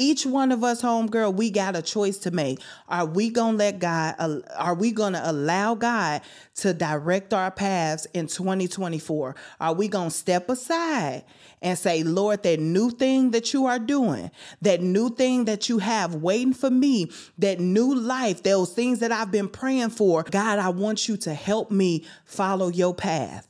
Each 0.00 0.24
one 0.24 0.50
of 0.50 0.64
us, 0.64 0.80
homegirl, 0.80 1.34
we 1.34 1.50
got 1.50 1.76
a 1.76 1.82
choice 1.82 2.16
to 2.20 2.30
make. 2.30 2.58
Are 2.88 3.04
we 3.04 3.30
to 3.32 3.44
let 3.50 3.80
God, 3.80 4.14
are 4.56 4.74
we 4.74 4.94
to 4.94 5.30
allow 5.30 5.74
God 5.74 6.22
to 6.54 6.72
direct 6.72 7.34
our 7.34 7.50
paths 7.50 8.06
in 8.14 8.26
2024? 8.26 9.36
Are 9.60 9.74
we 9.74 9.90
to 9.90 10.08
step 10.08 10.48
aside 10.48 11.24
and 11.60 11.78
say, 11.78 12.02
Lord, 12.02 12.42
that 12.44 12.60
new 12.60 12.90
thing 12.90 13.32
that 13.32 13.52
you 13.52 13.66
are 13.66 13.78
doing, 13.78 14.30
that 14.62 14.80
new 14.80 15.10
thing 15.10 15.44
that 15.44 15.68
you 15.68 15.76
have 15.76 16.14
waiting 16.14 16.54
for 16.54 16.70
me, 16.70 17.10
that 17.36 17.60
new 17.60 17.94
life, 17.94 18.42
those 18.42 18.72
things 18.72 19.00
that 19.00 19.12
I've 19.12 19.30
been 19.30 19.48
praying 19.48 19.90
for, 19.90 20.22
God, 20.22 20.58
I 20.58 20.70
want 20.70 21.08
you 21.08 21.18
to 21.18 21.34
help 21.34 21.70
me 21.70 22.06
follow 22.24 22.68
your 22.68 22.94
path 22.94 23.46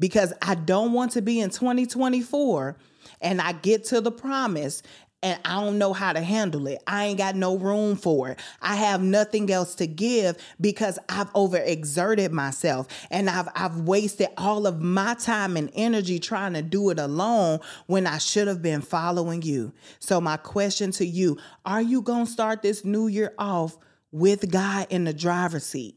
because 0.00 0.32
I 0.42 0.56
don't 0.56 0.92
want 0.92 1.12
to 1.12 1.22
be 1.22 1.38
in 1.38 1.50
2024 1.50 2.76
and 3.20 3.40
I 3.40 3.52
get 3.52 3.84
to 3.84 4.00
the 4.00 4.12
promise 4.12 4.82
and 5.22 5.40
I 5.44 5.60
don't 5.60 5.78
know 5.78 5.92
how 5.92 6.12
to 6.12 6.20
handle 6.20 6.66
it. 6.66 6.82
I 6.86 7.06
ain't 7.06 7.18
got 7.18 7.36
no 7.36 7.56
room 7.56 7.96
for 7.96 8.28
it. 8.28 8.38
I 8.60 8.76
have 8.76 9.02
nothing 9.02 9.50
else 9.50 9.74
to 9.76 9.86
give 9.86 10.36
because 10.60 10.98
I've 11.08 11.32
overexerted 11.32 12.30
myself 12.30 12.86
and 13.10 13.30
I've 13.30 13.48
I've 13.54 13.80
wasted 13.80 14.28
all 14.36 14.66
of 14.66 14.80
my 14.80 15.14
time 15.14 15.56
and 15.56 15.70
energy 15.74 16.18
trying 16.18 16.52
to 16.52 16.62
do 16.62 16.90
it 16.90 16.98
alone 16.98 17.60
when 17.86 18.06
I 18.06 18.18
should 18.18 18.46
have 18.46 18.62
been 18.62 18.82
following 18.82 19.42
you. 19.42 19.72
So 19.98 20.20
my 20.20 20.36
question 20.36 20.92
to 20.92 21.06
you, 21.06 21.38
are 21.64 21.82
you 21.82 22.02
going 22.02 22.26
to 22.26 22.32
start 22.32 22.62
this 22.62 22.84
new 22.84 23.06
year 23.06 23.32
off 23.38 23.78
with 24.12 24.50
God 24.50 24.86
in 24.90 25.04
the 25.04 25.14
driver's 25.14 25.64
seat? 25.64 25.96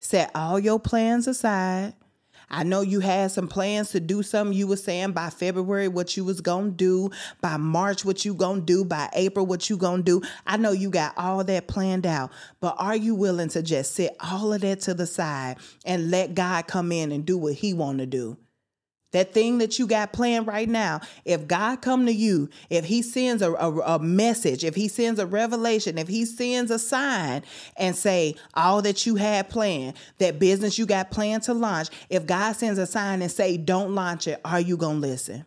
Set 0.00 0.30
all 0.34 0.58
your 0.58 0.78
plans 0.78 1.26
aside 1.26 1.94
I 2.54 2.62
know 2.62 2.82
you 2.82 3.00
had 3.00 3.32
some 3.32 3.48
plans 3.48 3.90
to 3.90 4.00
do 4.00 4.22
something. 4.22 4.56
You 4.56 4.68
were 4.68 4.76
saying 4.76 5.10
by 5.10 5.30
February 5.30 5.88
what 5.88 6.16
you 6.16 6.24
was 6.24 6.40
gonna 6.40 6.70
do, 6.70 7.10
by 7.40 7.56
March 7.56 8.04
what 8.04 8.24
you 8.24 8.32
gonna 8.32 8.60
do, 8.60 8.84
by 8.84 9.10
April 9.12 9.44
what 9.44 9.68
you 9.68 9.76
gonna 9.76 10.04
do. 10.04 10.22
I 10.46 10.56
know 10.56 10.70
you 10.70 10.88
got 10.88 11.18
all 11.18 11.42
that 11.42 11.66
planned 11.66 12.06
out, 12.06 12.30
but 12.60 12.76
are 12.78 12.94
you 12.94 13.16
willing 13.16 13.48
to 13.48 13.62
just 13.62 13.96
set 13.96 14.14
all 14.20 14.52
of 14.52 14.60
that 14.60 14.82
to 14.82 14.94
the 14.94 15.04
side 15.04 15.56
and 15.84 16.12
let 16.12 16.36
God 16.36 16.68
come 16.68 16.92
in 16.92 17.10
and 17.10 17.26
do 17.26 17.36
what 17.36 17.54
He 17.54 17.74
want 17.74 17.98
to 17.98 18.06
do? 18.06 18.36
That 19.14 19.32
thing 19.32 19.58
that 19.58 19.78
you 19.78 19.86
got 19.86 20.12
planned 20.12 20.46
right 20.46 20.68
now 20.68 21.00
if 21.24 21.46
god 21.46 21.80
come 21.80 22.04
to 22.04 22.12
you 22.12 22.50
if 22.68 22.84
he 22.84 23.00
sends 23.00 23.42
a, 23.42 23.52
a, 23.52 23.94
a, 23.94 23.98
message 23.98 24.64
if 24.64 24.74
he 24.74 24.88
sends 24.88 25.20
a 25.20 25.26
revelation 25.26 25.96
if 25.96 26.08
he 26.08 26.24
sends 26.24 26.70
a 26.70 26.78
sign 26.78 27.42
and 27.76 27.94
say 27.96 28.34
all 28.54 28.82
that 28.82 29.06
you 29.06 29.14
had 29.14 29.48
planned 29.48 29.96
that 30.18 30.38
business 30.38 30.78
you 30.78 30.84
got 30.84 31.10
planned 31.10 31.44
to 31.44 31.54
launch 31.54 31.88
if 32.10 32.26
god 32.26 32.52
sends 32.52 32.78
a 32.78 32.86
sign 32.86 33.22
and 33.22 33.30
say 33.30 33.56
don't 33.56 33.94
launch 33.94 34.26
it 34.26 34.40
are 34.44 34.60
you 34.60 34.76
gonna 34.76 34.98
listen 34.98 35.44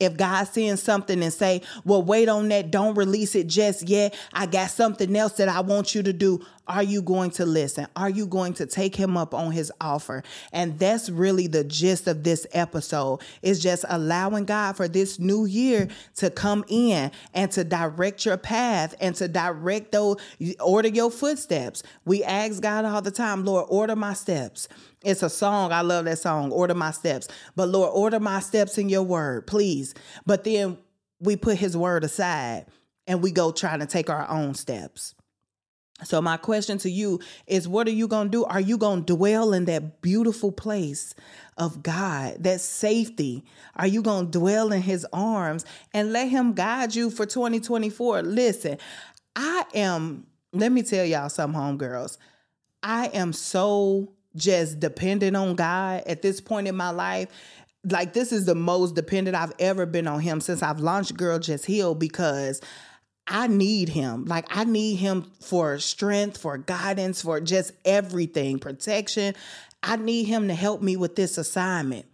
if 0.00 0.16
God 0.16 0.44
sends 0.44 0.82
something 0.82 1.22
and 1.22 1.32
say, 1.32 1.62
well, 1.84 2.02
wait 2.02 2.28
on 2.28 2.48
that, 2.48 2.70
don't 2.70 2.94
release 2.94 3.34
it 3.34 3.46
just 3.48 3.88
yet. 3.88 4.14
I 4.32 4.46
got 4.46 4.70
something 4.70 5.14
else 5.16 5.32
that 5.34 5.48
I 5.48 5.60
want 5.60 5.94
you 5.94 6.02
to 6.04 6.12
do. 6.12 6.44
Are 6.68 6.82
you 6.82 7.00
going 7.00 7.30
to 7.32 7.46
listen? 7.46 7.86
Are 7.96 8.10
you 8.10 8.26
going 8.26 8.52
to 8.54 8.66
take 8.66 8.94
him 8.94 9.16
up 9.16 9.32
on 9.32 9.52
his 9.52 9.72
offer? 9.80 10.22
And 10.52 10.78
that's 10.78 11.08
really 11.08 11.46
the 11.46 11.64
gist 11.64 12.06
of 12.06 12.24
this 12.24 12.46
episode 12.52 13.20
is 13.40 13.62
just 13.62 13.86
allowing 13.88 14.44
God 14.44 14.76
for 14.76 14.86
this 14.86 15.18
new 15.18 15.46
year 15.46 15.88
to 16.16 16.28
come 16.28 16.64
in 16.68 17.10
and 17.32 17.50
to 17.52 17.64
direct 17.64 18.26
your 18.26 18.36
path 18.36 18.94
and 19.00 19.14
to 19.16 19.28
direct 19.28 19.92
those, 19.92 20.18
order 20.60 20.88
your 20.88 21.10
footsteps. 21.10 21.82
We 22.04 22.22
ask 22.22 22.60
God 22.60 22.84
all 22.84 23.00
the 23.00 23.10
time, 23.10 23.46
Lord, 23.46 23.64
order 23.70 23.96
my 23.96 24.12
steps. 24.12 24.68
It's 25.08 25.22
a 25.22 25.30
song. 25.30 25.72
I 25.72 25.80
love 25.80 26.04
that 26.04 26.18
song, 26.18 26.52
Order 26.52 26.74
My 26.74 26.90
Steps. 26.90 27.28
But 27.56 27.70
Lord, 27.70 27.92
order 27.94 28.20
my 28.20 28.40
steps 28.40 28.76
in 28.76 28.90
your 28.90 29.02
word, 29.02 29.46
please. 29.46 29.94
But 30.26 30.44
then 30.44 30.76
we 31.18 31.34
put 31.34 31.56
his 31.56 31.74
word 31.74 32.04
aside 32.04 32.66
and 33.06 33.22
we 33.22 33.32
go 33.32 33.50
trying 33.50 33.80
to 33.80 33.86
take 33.86 34.10
our 34.10 34.28
own 34.28 34.52
steps. 34.52 35.14
So, 36.04 36.20
my 36.20 36.36
question 36.36 36.76
to 36.78 36.90
you 36.90 37.20
is 37.46 37.66
what 37.66 37.88
are 37.88 37.92
you 37.92 38.06
going 38.06 38.26
to 38.26 38.30
do? 38.30 38.44
Are 38.44 38.60
you 38.60 38.76
going 38.76 39.06
to 39.06 39.16
dwell 39.16 39.54
in 39.54 39.64
that 39.64 40.02
beautiful 40.02 40.52
place 40.52 41.14
of 41.56 41.82
God, 41.82 42.44
that 42.44 42.60
safety? 42.60 43.46
Are 43.76 43.86
you 43.86 44.02
going 44.02 44.30
to 44.30 44.38
dwell 44.38 44.72
in 44.72 44.82
his 44.82 45.06
arms 45.10 45.64
and 45.94 46.12
let 46.12 46.28
him 46.28 46.52
guide 46.52 46.94
you 46.94 47.08
for 47.08 47.24
2024? 47.24 48.24
Listen, 48.24 48.76
I 49.34 49.64
am, 49.72 50.26
let 50.52 50.70
me 50.70 50.82
tell 50.82 51.06
y'all 51.06 51.30
some 51.30 51.54
homegirls. 51.54 52.18
I 52.82 53.06
am 53.06 53.32
so 53.32 54.12
just 54.38 54.80
dependent 54.80 55.36
on 55.36 55.54
God 55.56 56.04
at 56.06 56.22
this 56.22 56.40
point 56.40 56.68
in 56.68 56.76
my 56.76 56.90
life. 56.90 57.28
Like, 57.84 58.12
this 58.12 58.32
is 58.32 58.44
the 58.44 58.54
most 58.54 58.94
dependent 58.94 59.36
I've 59.36 59.52
ever 59.58 59.86
been 59.86 60.06
on 60.06 60.20
Him 60.20 60.40
since 60.40 60.62
I've 60.62 60.80
launched 60.80 61.16
Girl 61.16 61.38
Just 61.38 61.66
Heal 61.66 61.94
because 61.94 62.60
I 63.30 63.46
need 63.46 63.90
him. 63.90 64.24
Like 64.24 64.46
I 64.48 64.64
need 64.64 64.96
him 64.96 65.30
for 65.40 65.78
strength, 65.78 66.38
for 66.38 66.56
guidance, 66.56 67.20
for 67.20 67.40
just 67.40 67.72
everything, 67.84 68.58
protection. 68.58 69.34
I 69.82 69.96
need 69.96 70.24
him 70.24 70.48
to 70.48 70.54
help 70.54 70.80
me 70.80 70.96
with 70.96 71.14
this 71.14 71.36
assignment 71.36 72.06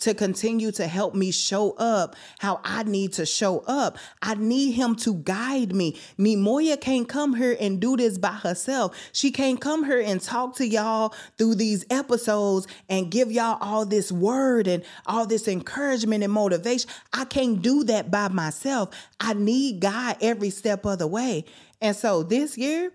to 0.00 0.12
continue 0.12 0.70
to 0.70 0.86
help 0.86 1.14
me 1.14 1.30
show 1.30 1.72
up 1.72 2.14
how 2.38 2.60
I 2.62 2.82
need 2.82 3.14
to 3.14 3.24
show 3.24 3.60
up. 3.60 3.96
I 4.20 4.34
need 4.34 4.72
him 4.72 4.94
to 4.96 5.14
guide 5.14 5.74
me. 5.74 5.98
Neimoya 6.18 6.78
can't 6.78 7.08
come 7.08 7.34
here 7.34 7.56
and 7.58 7.80
do 7.80 7.96
this 7.96 8.18
by 8.18 8.32
herself. 8.32 8.94
She 9.12 9.30
can't 9.30 9.60
come 9.60 9.84
here 9.84 10.00
and 10.00 10.20
talk 10.20 10.56
to 10.56 10.66
y'all 10.66 11.14
through 11.38 11.54
these 11.54 11.86
episodes 11.88 12.66
and 12.90 13.10
give 13.10 13.32
y'all 13.32 13.56
all 13.62 13.86
this 13.86 14.12
word 14.12 14.66
and 14.66 14.84
all 15.06 15.26
this 15.26 15.48
encouragement 15.48 16.22
and 16.22 16.32
motivation. 16.32 16.90
I 17.14 17.24
can't 17.24 17.62
do 17.62 17.82
that 17.84 18.10
by 18.10 18.28
myself. 18.28 18.90
I 19.18 19.32
need 19.32 19.80
God 19.80 20.18
every 20.20 20.50
step 20.50 20.84
of 20.84 20.98
the 20.98 21.06
way. 21.06 21.46
And 21.80 21.96
so 21.96 22.22
this 22.22 22.58
year, 22.58 22.92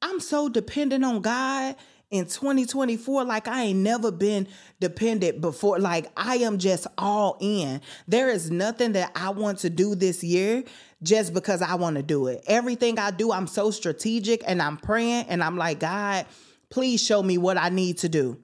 I'm 0.00 0.20
so 0.20 0.48
dependent 0.48 1.04
on 1.04 1.22
God 1.22 1.76
in 2.10 2.24
2024 2.24 3.24
like 3.24 3.46
I 3.46 3.64
ain't 3.64 3.78
never 3.78 4.10
been 4.10 4.48
dependent 4.80 5.40
before. 5.40 5.78
Like 5.78 6.10
I 6.16 6.36
am 6.36 6.58
just 6.58 6.86
all 6.98 7.36
in. 7.40 7.80
There 8.08 8.28
is 8.28 8.50
nothing 8.50 8.92
that 8.92 9.12
I 9.14 9.30
want 9.30 9.58
to 9.60 9.70
do 9.70 9.94
this 9.94 10.24
year 10.24 10.64
just 11.02 11.32
because 11.32 11.62
I 11.62 11.76
want 11.76 11.96
to 11.96 12.02
do 12.02 12.26
it. 12.26 12.42
Everything 12.46 12.98
I 12.98 13.10
do, 13.10 13.32
I'm 13.32 13.46
so 13.46 13.70
strategic 13.70 14.42
and 14.46 14.60
I'm 14.60 14.76
praying 14.76 15.26
and 15.28 15.42
I'm 15.42 15.56
like, 15.56 15.80
God, 15.80 16.26
please 16.68 17.02
show 17.02 17.22
me 17.22 17.38
what 17.38 17.56
I 17.56 17.68
need 17.68 17.98
to 17.98 18.08
do. 18.08 18.38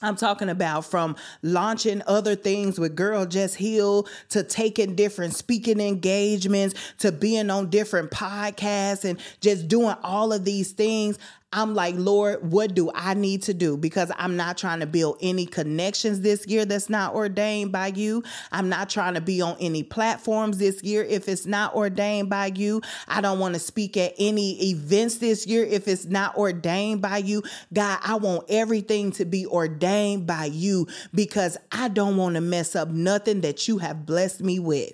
I'm 0.00 0.14
talking 0.14 0.48
about 0.48 0.84
from 0.84 1.16
launching 1.42 2.02
other 2.06 2.36
things 2.36 2.78
with 2.78 2.94
Girl 2.94 3.26
Just 3.26 3.56
Heal 3.56 4.06
to 4.28 4.44
taking 4.44 4.94
different 4.94 5.34
speaking 5.34 5.80
engagements 5.80 6.76
to 6.98 7.10
being 7.10 7.50
on 7.50 7.68
different 7.68 8.12
podcasts 8.12 9.04
and 9.04 9.18
just 9.40 9.66
doing 9.66 9.96
all 10.04 10.32
of 10.32 10.44
these 10.44 10.70
things. 10.70 11.18
I'm 11.50 11.74
like, 11.74 11.94
Lord, 11.96 12.52
what 12.52 12.74
do 12.74 12.90
I 12.94 13.14
need 13.14 13.42
to 13.44 13.54
do? 13.54 13.78
Because 13.78 14.12
I'm 14.18 14.36
not 14.36 14.58
trying 14.58 14.80
to 14.80 14.86
build 14.86 15.16
any 15.22 15.46
connections 15.46 16.20
this 16.20 16.46
year 16.46 16.66
that's 16.66 16.90
not 16.90 17.14
ordained 17.14 17.72
by 17.72 17.86
you. 17.86 18.22
I'm 18.52 18.68
not 18.68 18.90
trying 18.90 19.14
to 19.14 19.22
be 19.22 19.40
on 19.40 19.56
any 19.58 19.82
platforms 19.82 20.58
this 20.58 20.82
year 20.82 21.02
if 21.02 21.26
it's 21.26 21.46
not 21.46 21.74
ordained 21.74 22.28
by 22.28 22.52
you. 22.54 22.82
I 23.06 23.22
don't 23.22 23.38
want 23.38 23.54
to 23.54 23.60
speak 23.60 23.96
at 23.96 24.12
any 24.18 24.72
events 24.72 25.18
this 25.18 25.46
year 25.46 25.64
if 25.64 25.88
it's 25.88 26.04
not 26.04 26.36
ordained 26.36 27.00
by 27.00 27.18
you. 27.18 27.42
God, 27.72 27.98
I 28.02 28.16
want 28.16 28.44
everything 28.50 29.10
to 29.12 29.24
be 29.24 29.46
ordained 29.46 30.26
by 30.26 30.46
you 30.46 30.86
because 31.14 31.56
I 31.72 31.88
don't 31.88 32.18
want 32.18 32.34
to 32.34 32.42
mess 32.42 32.76
up 32.76 32.88
nothing 32.88 33.40
that 33.40 33.66
you 33.66 33.78
have 33.78 34.04
blessed 34.04 34.42
me 34.42 34.58
with. 34.58 34.92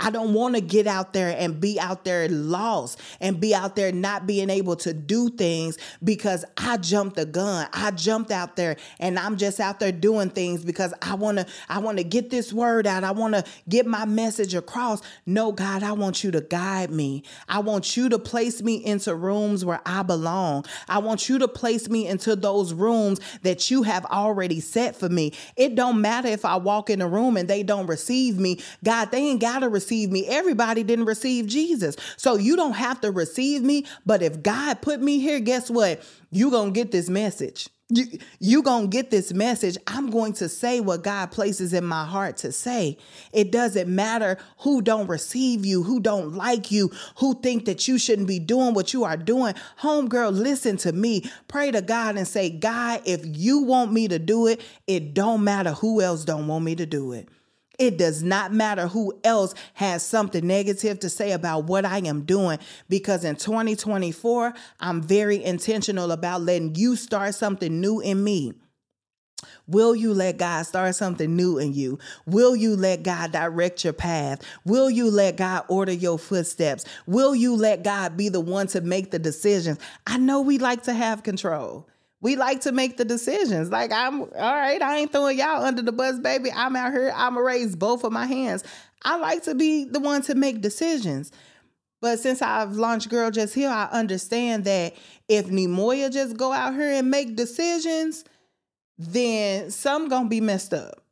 I 0.00 0.08
don't 0.10 0.32
want 0.32 0.54
to 0.54 0.62
get 0.62 0.86
out 0.86 1.12
there 1.12 1.36
and 1.38 1.60
be 1.60 1.78
out 1.78 2.04
there 2.04 2.26
lost 2.28 2.98
and 3.20 3.38
be 3.38 3.54
out 3.54 3.76
there 3.76 3.92
not 3.92 4.26
being 4.26 4.48
able 4.48 4.74
to 4.76 4.94
do 4.94 5.28
things 5.28 5.76
because 6.02 6.44
I 6.56 6.78
jumped 6.78 7.16
the 7.16 7.26
gun. 7.26 7.68
I 7.74 7.90
jumped 7.90 8.30
out 8.30 8.56
there 8.56 8.76
and 8.98 9.18
I'm 9.18 9.36
just 9.36 9.60
out 9.60 9.78
there 9.78 9.92
doing 9.92 10.30
things 10.30 10.64
because 10.64 10.94
I 11.02 11.14
want 11.14 11.38
to 11.38 11.46
I 11.68 11.78
want 11.80 11.98
to 11.98 12.04
get 12.04 12.30
this 12.30 12.50
word 12.50 12.86
out. 12.86 13.04
I 13.04 13.10
want 13.10 13.34
to 13.34 13.44
get 13.68 13.86
my 13.86 14.06
message 14.06 14.54
across. 14.54 15.02
No, 15.26 15.52
God, 15.52 15.82
I 15.82 15.92
want 15.92 16.24
you 16.24 16.30
to 16.30 16.40
guide 16.40 16.90
me. 16.90 17.22
I 17.46 17.58
want 17.58 17.96
you 17.96 18.08
to 18.08 18.18
place 18.18 18.62
me 18.62 18.82
into 18.82 19.14
rooms 19.14 19.66
where 19.66 19.82
I 19.84 20.02
belong. 20.02 20.64
I 20.88 20.98
want 20.98 21.28
you 21.28 21.38
to 21.40 21.48
place 21.48 21.90
me 21.90 22.06
into 22.06 22.34
those 22.36 22.72
rooms 22.72 23.20
that 23.42 23.70
you 23.70 23.82
have 23.82 24.06
already 24.06 24.60
set 24.60 24.96
for 24.96 25.10
me. 25.10 25.34
It 25.56 25.74
don't 25.74 26.00
matter 26.00 26.28
if 26.28 26.46
I 26.46 26.56
walk 26.56 26.88
in 26.88 27.02
a 27.02 27.08
room 27.08 27.36
and 27.36 27.48
they 27.48 27.62
don't 27.62 27.86
receive 27.86 28.38
me. 28.38 28.60
God, 28.82 29.10
they 29.10 29.18
ain't 29.18 29.42
got 29.42 29.58
to 29.58 29.68
receive 29.68 29.89
receive 29.90 30.10
me. 30.10 30.26
Everybody 30.28 30.84
didn't 30.84 31.06
receive 31.06 31.46
Jesus. 31.46 31.96
So 32.16 32.36
you 32.36 32.54
don't 32.54 32.74
have 32.74 33.00
to 33.00 33.10
receive 33.10 33.62
me. 33.62 33.86
But 34.06 34.22
if 34.22 34.42
God 34.42 34.82
put 34.82 35.00
me 35.00 35.18
here, 35.18 35.40
guess 35.40 35.68
what? 35.68 36.02
You're 36.30 36.52
going 36.52 36.72
to 36.72 36.80
get 36.80 36.92
this 36.92 37.08
message. 37.08 37.68
You 37.92 38.20
you 38.38 38.62
going 38.62 38.84
to 38.84 38.88
get 38.88 39.10
this 39.10 39.32
message. 39.32 39.76
I'm 39.88 40.10
going 40.10 40.34
to 40.34 40.48
say 40.48 40.78
what 40.78 41.02
God 41.02 41.32
places 41.32 41.72
in 41.72 41.84
my 41.84 42.04
heart 42.04 42.36
to 42.36 42.52
say. 42.52 42.98
It 43.32 43.50
doesn't 43.50 43.92
matter 43.92 44.38
who 44.58 44.80
don't 44.80 45.08
receive 45.08 45.66
you, 45.66 45.82
who 45.82 45.98
don't 45.98 46.36
like 46.36 46.70
you, 46.70 46.92
who 47.16 47.40
think 47.40 47.64
that 47.64 47.88
you 47.88 47.98
shouldn't 47.98 48.28
be 48.28 48.38
doing 48.38 48.74
what 48.74 48.92
you 48.92 49.02
are 49.02 49.16
doing. 49.16 49.54
Homegirl, 49.80 50.38
listen 50.38 50.76
to 50.76 50.92
me. 50.92 51.28
Pray 51.48 51.72
to 51.72 51.82
God 51.82 52.16
and 52.16 52.28
say, 52.28 52.48
"God, 52.48 53.00
if 53.06 53.22
you 53.24 53.58
want 53.58 53.92
me 53.92 54.06
to 54.06 54.20
do 54.20 54.46
it, 54.46 54.60
it 54.86 55.12
don't 55.12 55.42
matter 55.42 55.72
who 55.72 56.00
else 56.00 56.24
don't 56.24 56.46
want 56.46 56.64
me 56.64 56.76
to 56.76 56.86
do 56.86 57.10
it." 57.10 57.28
It 57.80 57.96
does 57.96 58.22
not 58.22 58.52
matter 58.52 58.88
who 58.88 59.18
else 59.24 59.54
has 59.72 60.02
something 60.02 60.46
negative 60.46 61.00
to 61.00 61.08
say 61.08 61.32
about 61.32 61.64
what 61.64 61.86
I 61.86 62.00
am 62.00 62.24
doing 62.26 62.58
because 62.90 63.24
in 63.24 63.36
2024, 63.36 64.52
I'm 64.80 65.00
very 65.00 65.42
intentional 65.42 66.12
about 66.12 66.42
letting 66.42 66.74
you 66.74 66.94
start 66.94 67.34
something 67.34 67.80
new 67.80 68.00
in 68.00 68.22
me. 68.22 68.52
Will 69.66 69.96
you 69.96 70.12
let 70.12 70.36
God 70.36 70.64
start 70.64 70.94
something 70.94 71.34
new 71.34 71.56
in 71.56 71.72
you? 71.72 71.98
Will 72.26 72.54
you 72.54 72.76
let 72.76 73.02
God 73.02 73.32
direct 73.32 73.82
your 73.82 73.94
path? 73.94 74.42
Will 74.66 74.90
you 74.90 75.10
let 75.10 75.38
God 75.38 75.64
order 75.68 75.92
your 75.92 76.18
footsteps? 76.18 76.84
Will 77.06 77.34
you 77.34 77.56
let 77.56 77.82
God 77.82 78.14
be 78.14 78.28
the 78.28 78.40
one 78.40 78.66
to 78.68 78.82
make 78.82 79.10
the 79.10 79.18
decisions? 79.18 79.78
I 80.06 80.18
know 80.18 80.42
we 80.42 80.58
like 80.58 80.82
to 80.82 80.92
have 80.92 81.22
control 81.22 81.88
we 82.20 82.36
like 82.36 82.60
to 82.62 82.72
make 82.72 82.96
the 82.96 83.04
decisions. 83.04 83.70
Like 83.70 83.92
I'm 83.92 84.22
all 84.22 84.28
right, 84.30 84.80
I 84.80 84.98
ain't 84.98 85.12
throwing 85.12 85.38
y'all 85.38 85.64
under 85.64 85.82
the 85.82 85.92
bus, 85.92 86.18
baby. 86.18 86.50
I'm 86.52 86.76
out 86.76 86.92
here, 86.92 87.12
I'ma 87.14 87.40
raise 87.40 87.74
both 87.76 88.04
of 88.04 88.12
my 88.12 88.26
hands. 88.26 88.64
I 89.02 89.16
like 89.16 89.44
to 89.44 89.54
be 89.54 89.84
the 89.84 90.00
one 90.00 90.22
to 90.22 90.34
make 90.34 90.60
decisions. 90.60 91.32
But 92.02 92.18
since 92.18 92.40
I've 92.40 92.72
launched 92.72 93.10
Girl 93.10 93.30
Just 93.30 93.54
Heal, 93.54 93.70
I 93.70 93.88
understand 93.92 94.64
that 94.64 94.94
if 95.28 95.46
Neimoya 95.46 96.12
just 96.12 96.36
go 96.36 96.52
out 96.52 96.74
here 96.74 96.92
and 96.92 97.10
make 97.10 97.36
decisions, 97.36 98.24
then 98.96 99.70
some 99.70 100.08
gonna 100.08 100.28
be 100.28 100.40
messed 100.40 100.74
up. 100.74 101.02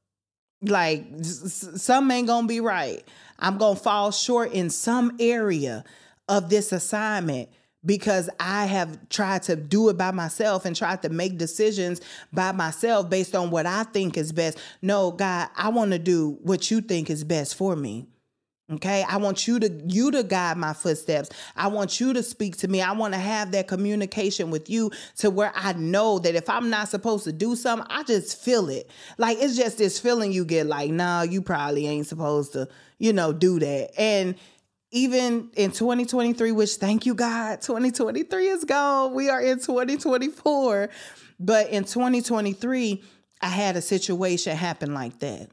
Like 0.63 1.07
some 1.23 2.11
ain't 2.11 2.27
gonna 2.27 2.47
be 2.47 2.61
right. 2.61 3.07
I'm 3.39 3.59
gonna 3.59 3.77
fall 3.77 4.11
short 4.11 4.53
in 4.53 4.71
some 4.71 5.17
area 5.21 5.85
of 6.29 6.51
this 6.51 6.73
assignment 6.73 7.49
because 7.89 8.29
I 8.39 8.67
have 8.67 9.09
tried 9.09 9.45
to 9.45 9.57
do 9.57 9.89
it 9.89 9.97
by 9.97 10.11
myself 10.11 10.67
and 10.67 10.77
tried 10.77 11.01
to 11.03 11.09
make 11.09 11.39
decisions 11.39 12.03
by 12.35 12.53
myself 12.53 13.09
based 13.09 13.35
on 13.35 13.51
what 13.51 13.65
I 13.65 13.85
think 13.85 14.19
is 14.19 14.31
best. 14.31 14.59
No, 14.83 15.11
God, 15.11 15.49
I 15.57 15.71
want 15.71 15.93
to 15.93 15.99
do 15.99 16.39
what 16.43 16.71
you 16.71 16.83
think 16.83 17.09
is 17.09 17.25
best 17.25 17.55
for 17.55 17.75
me. 17.75 18.07
Okay, 18.71 19.03
I 19.09 19.17
want 19.17 19.49
you 19.49 19.59
to 19.61 19.83
you 19.87 20.11
to 20.11 20.23
guide 20.23 20.59
my 20.59 20.75
footsteps. 20.75 21.31
I 21.57 21.69
want 21.69 21.99
you 21.99 22.13
to 22.13 22.23
speak 22.23 22.59
to 22.59 22.69
me. 22.69 22.83
I 22.83 22.93
want 22.93 23.15
to 23.15 23.19
have 23.19 23.53
that 23.53 23.67
communication 23.67 24.51
with 24.51 24.69
you 24.69 24.91
to 25.17 25.31
where 25.31 25.51
I 25.55 25.73
know 25.73 26.19
that 26.19 26.35
if 26.35 26.51
I'm 26.51 26.69
not 26.69 26.91
supposed 26.91 27.25
to 27.25 27.33
do 27.33 27.57
something, 27.57 27.87
I 27.89 28.03
just 28.03 28.39
feel 28.39 28.69
it. 28.69 28.91
Like 29.17 29.39
it's 29.41 29.57
just 29.57 29.79
this 29.79 29.99
feeling 29.99 30.33
you 30.33 30.45
get 30.45 30.67
like, 30.67 30.91
"Nah, 30.91 31.23
you 31.23 31.41
probably 31.41 31.87
ain't 31.87 32.07
supposed 32.07 32.53
to, 32.53 32.69
you 32.99 33.15
know, 33.15 33.33
do 33.33 33.59
that." 33.59 33.99
And 33.99 34.35
even 34.91 35.51
in 35.57 35.71
2023, 35.71 36.53
which 36.53 36.75
thank 36.75 37.05
you, 37.07 37.15
God, 37.15 37.61
2023 37.61 38.49
is 38.49 38.65
gone. 38.65 39.15
We 39.15 39.29
are 39.29 39.41
in 39.41 39.59
2024. 39.59 40.89
But 41.41 41.69
in 41.71 41.85
2023, 41.85 43.03
I 43.41 43.49
had 43.49 43.77
a 43.77 43.83
situation 43.83 44.57
happen 44.57 44.95
like 44.95 45.19
that 45.21 45.51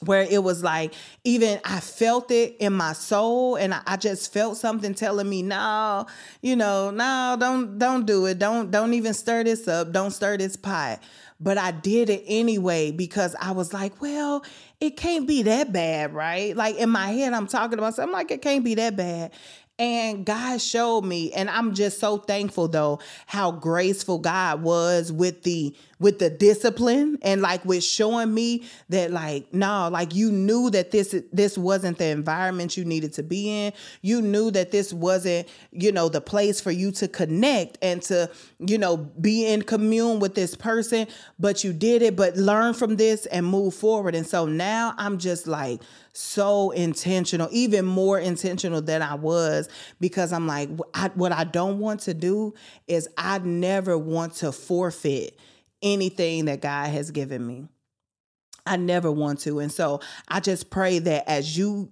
where 0.00 0.22
it 0.22 0.42
was 0.42 0.62
like 0.62 0.92
even 1.24 1.60
I 1.64 1.80
felt 1.80 2.30
it 2.30 2.56
in 2.58 2.72
my 2.72 2.92
soul 2.92 3.56
and 3.56 3.74
I, 3.86 3.96
just 3.96 4.32
felt 4.32 4.58
something 4.58 4.94
telling 4.94 5.28
me 5.28 5.42
no 5.42 6.06
you 6.42 6.56
know 6.56 6.90
no 6.90 7.36
don't 7.38 7.78
don't 7.78 8.04
do 8.04 8.26
it 8.26 8.38
don't 8.38 8.70
don't 8.70 8.92
even 8.92 9.14
stir 9.14 9.44
this 9.44 9.66
up 9.66 9.92
don't 9.92 10.10
stir 10.10 10.36
this 10.36 10.56
pot 10.56 11.00
but 11.40 11.58
I 11.58 11.70
did 11.72 12.10
it 12.10 12.24
anyway 12.26 12.90
because 12.90 13.34
I 13.40 13.52
was 13.52 13.72
like 13.72 14.00
well 14.00 14.44
it 14.80 14.96
can't 14.96 15.26
be 15.26 15.42
that 15.44 15.72
bad, 15.72 16.14
right? 16.14 16.54
Like 16.54 16.76
in 16.76 16.90
my 16.90 17.08
head, 17.08 17.32
I'm 17.32 17.46
talking 17.46 17.78
about 17.78 17.94
something 17.94 18.12
like 18.12 18.30
it 18.30 18.42
can't 18.42 18.64
be 18.64 18.74
that 18.74 18.96
bad. 18.96 19.32
And 19.76 20.24
God 20.24 20.60
showed 20.60 21.04
me, 21.04 21.32
and 21.32 21.50
I'm 21.50 21.74
just 21.74 21.98
so 21.98 22.18
thankful 22.18 22.68
though 22.68 23.00
how 23.26 23.50
graceful 23.50 24.18
God 24.18 24.62
was 24.62 25.10
with 25.10 25.42
the 25.42 25.74
with 25.98 26.18
the 26.18 26.30
discipline 26.30 27.18
and 27.22 27.40
like 27.40 27.64
with 27.64 27.84
showing 27.84 28.32
me 28.32 28.64
that 28.88 29.10
like 29.10 29.52
no 29.52 29.88
like 29.90 30.14
you 30.14 30.30
knew 30.30 30.70
that 30.70 30.90
this 30.90 31.14
this 31.32 31.56
wasn't 31.56 31.98
the 31.98 32.06
environment 32.06 32.76
you 32.76 32.84
needed 32.84 33.12
to 33.14 33.22
be 33.22 33.66
in. 33.66 33.72
You 34.02 34.22
knew 34.22 34.50
that 34.52 34.70
this 34.70 34.92
wasn't 34.92 35.48
you 35.72 35.92
know 35.92 36.08
the 36.08 36.20
place 36.20 36.60
for 36.60 36.70
you 36.70 36.90
to 36.92 37.08
connect 37.08 37.78
and 37.82 38.02
to 38.02 38.30
you 38.58 38.78
know 38.78 38.96
be 38.96 39.46
in 39.46 39.62
commune 39.62 40.20
with 40.20 40.34
this 40.34 40.54
person 40.54 41.06
but 41.38 41.64
you 41.64 41.72
did 41.72 42.02
it 42.02 42.16
but 42.16 42.36
learn 42.36 42.74
from 42.74 42.96
this 42.96 43.26
and 43.26 43.46
move 43.46 43.74
forward. 43.74 44.14
And 44.14 44.26
so 44.26 44.46
now 44.46 44.94
I'm 44.96 45.18
just 45.18 45.46
like 45.46 45.80
so 46.12 46.70
intentional, 46.70 47.48
even 47.50 47.84
more 47.84 48.18
intentional 48.18 48.80
than 48.80 49.02
I 49.02 49.14
was 49.14 49.68
because 50.00 50.32
I'm 50.32 50.46
like, 50.46 50.70
I, 50.94 51.10
what 51.14 51.32
I 51.32 51.44
don't 51.44 51.78
want 51.78 52.00
to 52.00 52.14
do 52.14 52.54
is 52.86 53.08
I 53.16 53.38
never 53.38 53.98
want 53.98 54.34
to 54.36 54.52
forfeit 54.52 55.38
anything 55.84 56.46
that 56.46 56.60
God 56.60 56.88
has 56.88 57.12
given 57.12 57.46
me. 57.46 57.68
I 58.66 58.76
never 58.76 59.12
want 59.12 59.40
to. 59.40 59.60
And 59.60 59.70
so 59.70 60.00
I 60.26 60.40
just 60.40 60.70
pray 60.70 60.98
that 60.98 61.28
as 61.28 61.56
you 61.56 61.90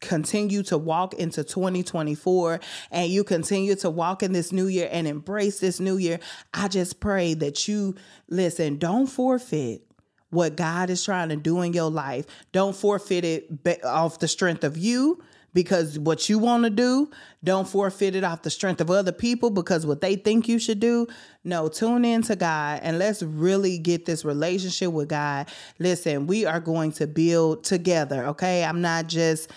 continue 0.00 0.62
to 0.62 0.78
walk 0.78 1.14
into 1.14 1.42
2024 1.42 2.60
and 2.90 3.10
you 3.10 3.24
continue 3.24 3.74
to 3.76 3.90
walk 3.90 4.22
in 4.22 4.32
this 4.32 4.52
new 4.52 4.66
year 4.66 4.88
and 4.92 5.08
embrace 5.08 5.60
this 5.60 5.80
new 5.80 5.96
year, 5.96 6.20
I 6.54 6.68
just 6.68 7.00
pray 7.00 7.34
that 7.34 7.66
you 7.66 7.96
listen, 8.28 8.78
don't 8.78 9.06
forfeit 9.06 9.82
what 10.30 10.56
God 10.56 10.88
is 10.88 11.04
trying 11.04 11.28
to 11.30 11.36
do 11.36 11.60
in 11.60 11.72
your 11.72 11.90
life. 11.90 12.26
Don't 12.52 12.76
forfeit 12.76 13.24
it 13.24 13.84
off 13.84 14.18
the 14.18 14.28
strength 14.28 14.64
of 14.64 14.78
you 14.78 15.22
because 15.54 15.98
what 15.98 16.28
you 16.28 16.38
want 16.38 16.64
to 16.64 16.70
do, 16.70 17.10
don't 17.44 17.68
forfeit 17.68 18.14
it 18.14 18.24
off 18.24 18.42
the 18.42 18.50
strength 18.50 18.80
of 18.80 18.90
other 18.90 19.12
people 19.12 19.50
because 19.50 19.84
what 19.84 20.00
they 20.00 20.16
think 20.16 20.48
you 20.48 20.58
should 20.58 20.80
do. 20.80 21.06
No, 21.44 21.68
tune 21.68 22.04
in 22.04 22.22
to 22.22 22.36
God 22.36 22.80
and 22.82 22.98
let's 22.98 23.22
really 23.22 23.78
get 23.78 24.06
this 24.06 24.24
relationship 24.24 24.92
with 24.92 25.08
God. 25.08 25.48
Listen, 25.78 26.26
we 26.26 26.46
are 26.46 26.60
going 26.60 26.92
to 26.92 27.06
build 27.06 27.64
together, 27.64 28.26
okay? 28.26 28.64
I'm 28.64 28.80
not 28.80 29.08
just 29.08 29.50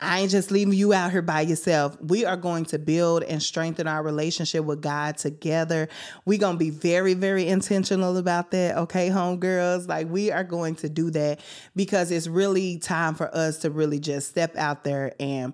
I 0.00 0.20
ain't 0.20 0.30
just 0.30 0.50
leaving 0.50 0.74
you 0.74 0.92
out 0.92 1.10
here 1.10 1.22
by 1.22 1.42
yourself. 1.42 1.96
We 2.00 2.24
are 2.24 2.36
going 2.36 2.64
to 2.66 2.78
build 2.78 3.22
and 3.22 3.42
strengthen 3.42 3.86
our 3.86 4.02
relationship 4.02 4.64
with 4.64 4.80
God 4.80 5.18
together. 5.18 5.88
We're 6.24 6.38
going 6.38 6.54
to 6.54 6.58
be 6.58 6.70
very, 6.70 7.14
very 7.14 7.46
intentional 7.46 8.16
about 8.16 8.50
that. 8.52 8.76
Okay, 8.76 9.10
homegirls? 9.10 9.88
Like, 9.88 10.08
we 10.08 10.30
are 10.30 10.44
going 10.44 10.76
to 10.76 10.88
do 10.88 11.10
that 11.10 11.40
because 11.76 12.10
it's 12.10 12.26
really 12.26 12.78
time 12.78 13.14
for 13.14 13.34
us 13.34 13.58
to 13.58 13.70
really 13.70 13.98
just 13.98 14.28
step 14.28 14.56
out 14.56 14.84
there 14.84 15.12
and 15.20 15.52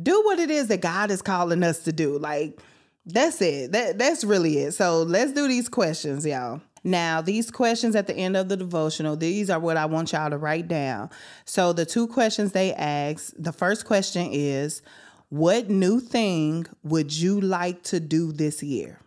do 0.00 0.22
what 0.22 0.38
it 0.38 0.50
is 0.50 0.68
that 0.68 0.80
God 0.80 1.10
is 1.10 1.22
calling 1.22 1.64
us 1.64 1.80
to 1.80 1.92
do. 1.92 2.18
Like, 2.18 2.60
that's 3.04 3.40
it. 3.40 3.72
That 3.72 3.98
that's 3.98 4.22
really 4.22 4.58
it. 4.58 4.72
So 4.72 5.02
let's 5.02 5.32
do 5.32 5.48
these 5.48 5.68
questions, 5.68 6.26
y'all. 6.26 6.60
Now, 6.84 7.20
these 7.20 7.50
questions 7.50 7.96
at 7.96 8.06
the 8.06 8.14
end 8.14 8.36
of 8.36 8.48
the 8.48 8.56
devotional, 8.56 9.16
these 9.16 9.50
are 9.50 9.58
what 9.58 9.76
I 9.76 9.86
want 9.86 10.12
y'all 10.12 10.30
to 10.30 10.38
write 10.38 10.68
down. 10.68 11.10
So, 11.44 11.72
the 11.72 11.86
two 11.86 12.06
questions 12.06 12.52
they 12.52 12.72
ask 12.74 13.32
the 13.38 13.52
first 13.52 13.84
question 13.84 14.28
is, 14.32 14.82
What 15.28 15.68
new 15.68 16.00
thing 16.00 16.66
would 16.82 17.12
you 17.12 17.40
like 17.40 17.82
to 17.84 18.00
do 18.00 18.32
this 18.32 18.62
year? 18.62 19.00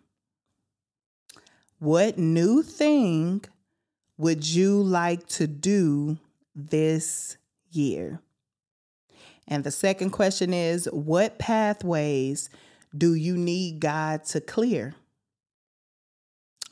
What 1.79 2.17
new 2.17 2.61
thing 2.61 3.43
would 4.17 4.47
you 4.47 4.81
like 4.81 5.27
to 5.29 5.47
do 5.47 6.17
this 6.53 7.37
year? 7.71 8.21
And 9.47 9.63
the 9.63 9.71
second 9.71 10.11
question 10.11 10.53
is, 10.53 10.85
What 10.91 11.39
pathways 11.39 12.49
do 12.95 13.13
you 13.13 13.37
need 13.37 13.79
God 13.79 14.25
to 14.25 14.41
clear? 14.41 14.95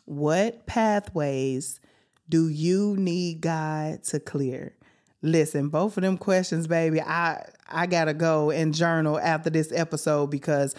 What 0.09 0.65
pathways 0.65 1.79
do 2.27 2.49
you 2.49 2.97
need 2.97 3.41
God 3.41 4.01
to 4.05 4.19
clear? 4.19 4.73
Listen, 5.21 5.69
both 5.69 5.97
of 5.97 6.01
them 6.01 6.17
questions, 6.17 6.65
baby, 6.65 6.99
I 6.99 7.47
I 7.69 7.85
gotta 7.85 8.15
go 8.15 8.49
and 8.49 8.73
journal 8.73 9.19
after 9.19 9.51
this 9.51 9.71
episode 9.71 10.31
because 10.31 10.73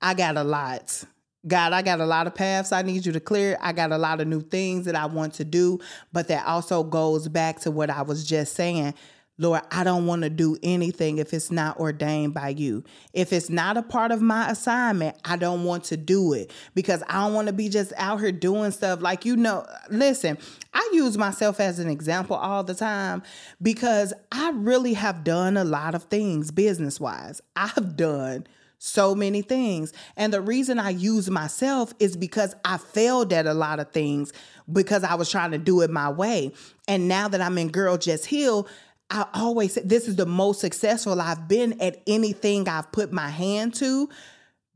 I 0.00 0.14
got 0.14 0.36
a 0.36 0.42
lot. 0.42 1.04
God, 1.46 1.72
I 1.72 1.82
got 1.82 2.00
a 2.00 2.06
lot 2.06 2.26
of 2.26 2.34
paths 2.34 2.72
I 2.72 2.82
need 2.82 3.06
you 3.06 3.12
to 3.12 3.20
clear. 3.20 3.56
I 3.60 3.72
got 3.72 3.92
a 3.92 3.98
lot 3.98 4.20
of 4.20 4.26
new 4.26 4.40
things 4.40 4.86
that 4.86 4.96
I 4.96 5.06
want 5.06 5.34
to 5.34 5.44
do, 5.44 5.78
but 6.12 6.26
that 6.26 6.44
also 6.44 6.82
goes 6.82 7.28
back 7.28 7.60
to 7.60 7.70
what 7.70 7.88
I 7.88 8.02
was 8.02 8.26
just 8.26 8.56
saying. 8.56 8.94
Lord, 9.38 9.62
I 9.70 9.82
don't 9.82 10.06
want 10.06 10.22
to 10.22 10.30
do 10.30 10.58
anything 10.62 11.18
if 11.18 11.32
it's 11.32 11.50
not 11.50 11.80
ordained 11.80 12.34
by 12.34 12.50
you. 12.50 12.84
If 13.14 13.32
it's 13.32 13.48
not 13.48 13.78
a 13.78 13.82
part 13.82 14.12
of 14.12 14.20
my 14.20 14.50
assignment, 14.50 15.16
I 15.24 15.36
don't 15.36 15.64
want 15.64 15.84
to 15.84 15.96
do 15.96 16.34
it 16.34 16.50
because 16.74 17.02
I 17.08 17.24
don't 17.24 17.32
want 17.32 17.46
to 17.46 17.54
be 17.54 17.70
just 17.70 17.94
out 17.96 18.20
here 18.20 18.30
doing 18.30 18.70
stuff 18.72 19.00
like 19.00 19.24
you 19.24 19.36
know. 19.36 19.66
Listen, 19.88 20.36
I 20.74 20.88
use 20.92 21.16
myself 21.16 21.60
as 21.60 21.78
an 21.78 21.88
example 21.88 22.36
all 22.36 22.62
the 22.62 22.74
time 22.74 23.22
because 23.60 24.12
I 24.30 24.50
really 24.50 24.94
have 24.94 25.24
done 25.24 25.56
a 25.56 25.64
lot 25.64 25.94
of 25.94 26.04
things 26.04 26.50
business 26.50 27.00
wise. 27.00 27.40
I've 27.56 27.96
done 27.96 28.46
so 28.84 29.14
many 29.14 29.42
things. 29.42 29.92
And 30.16 30.32
the 30.32 30.40
reason 30.40 30.80
I 30.80 30.90
use 30.90 31.30
myself 31.30 31.94
is 32.00 32.16
because 32.16 32.56
I 32.64 32.78
failed 32.78 33.32
at 33.32 33.46
a 33.46 33.54
lot 33.54 33.78
of 33.78 33.92
things 33.92 34.32
because 34.70 35.04
I 35.04 35.14
was 35.14 35.30
trying 35.30 35.52
to 35.52 35.58
do 35.58 35.82
it 35.82 35.90
my 35.90 36.10
way. 36.10 36.52
And 36.88 37.06
now 37.06 37.28
that 37.28 37.40
I'm 37.40 37.58
in 37.58 37.68
Girl 37.70 37.96
Just 37.96 38.26
Heal, 38.26 38.66
I 39.12 39.26
always 39.34 39.74
say 39.74 39.82
this 39.84 40.08
is 40.08 40.16
the 40.16 40.24
most 40.24 40.60
successful 40.60 41.20
I've 41.20 41.46
been 41.46 41.80
at 41.82 42.02
anything 42.06 42.66
I've 42.66 42.90
put 42.92 43.12
my 43.12 43.28
hand 43.28 43.74
to 43.74 44.08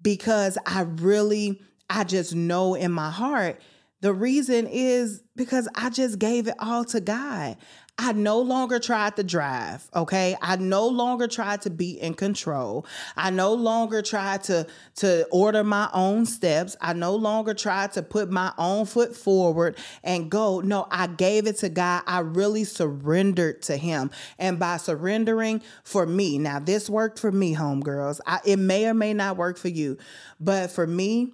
because 0.02 0.58
I 0.66 0.82
really, 0.82 1.62
I 1.88 2.04
just 2.04 2.34
know 2.34 2.74
in 2.74 2.92
my 2.92 3.10
heart. 3.10 3.62
The 4.02 4.12
reason 4.12 4.66
is 4.66 5.22
because 5.36 5.68
I 5.74 5.88
just 5.88 6.18
gave 6.18 6.48
it 6.48 6.54
all 6.58 6.84
to 6.84 7.00
God. 7.00 7.56
I 7.98 8.12
no 8.12 8.40
longer 8.40 8.78
tried 8.78 9.16
to 9.16 9.24
drive, 9.24 9.88
okay? 9.94 10.36
I 10.42 10.56
no 10.56 10.86
longer 10.86 11.26
tried 11.26 11.62
to 11.62 11.70
be 11.70 11.92
in 11.92 12.12
control. 12.12 12.84
I 13.16 13.30
no 13.30 13.54
longer 13.54 14.02
tried 14.02 14.42
to 14.44 14.66
to 14.96 15.26
order 15.30 15.64
my 15.64 15.88
own 15.94 16.26
steps. 16.26 16.76
I 16.82 16.92
no 16.92 17.16
longer 17.16 17.54
tried 17.54 17.92
to 17.92 18.02
put 18.02 18.30
my 18.30 18.52
own 18.58 18.84
foot 18.84 19.16
forward 19.16 19.78
and 20.04 20.30
go. 20.30 20.60
No, 20.60 20.86
I 20.90 21.06
gave 21.06 21.46
it 21.46 21.56
to 21.58 21.70
God. 21.70 22.02
I 22.06 22.18
really 22.18 22.64
surrendered 22.64 23.62
to 23.62 23.78
him. 23.78 24.10
And 24.38 24.58
by 24.58 24.76
surrendering 24.76 25.62
for 25.82 26.04
me, 26.04 26.36
now 26.36 26.58
this 26.58 26.90
worked 26.90 27.18
for 27.18 27.32
me, 27.32 27.54
homegirls. 27.54 28.20
I, 28.26 28.40
it 28.44 28.58
may 28.58 28.86
or 28.86 28.94
may 28.94 29.14
not 29.14 29.38
work 29.38 29.56
for 29.56 29.68
you, 29.68 29.96
but 30.38 30.70
for 30.70 30.86
me, 30.86 31.32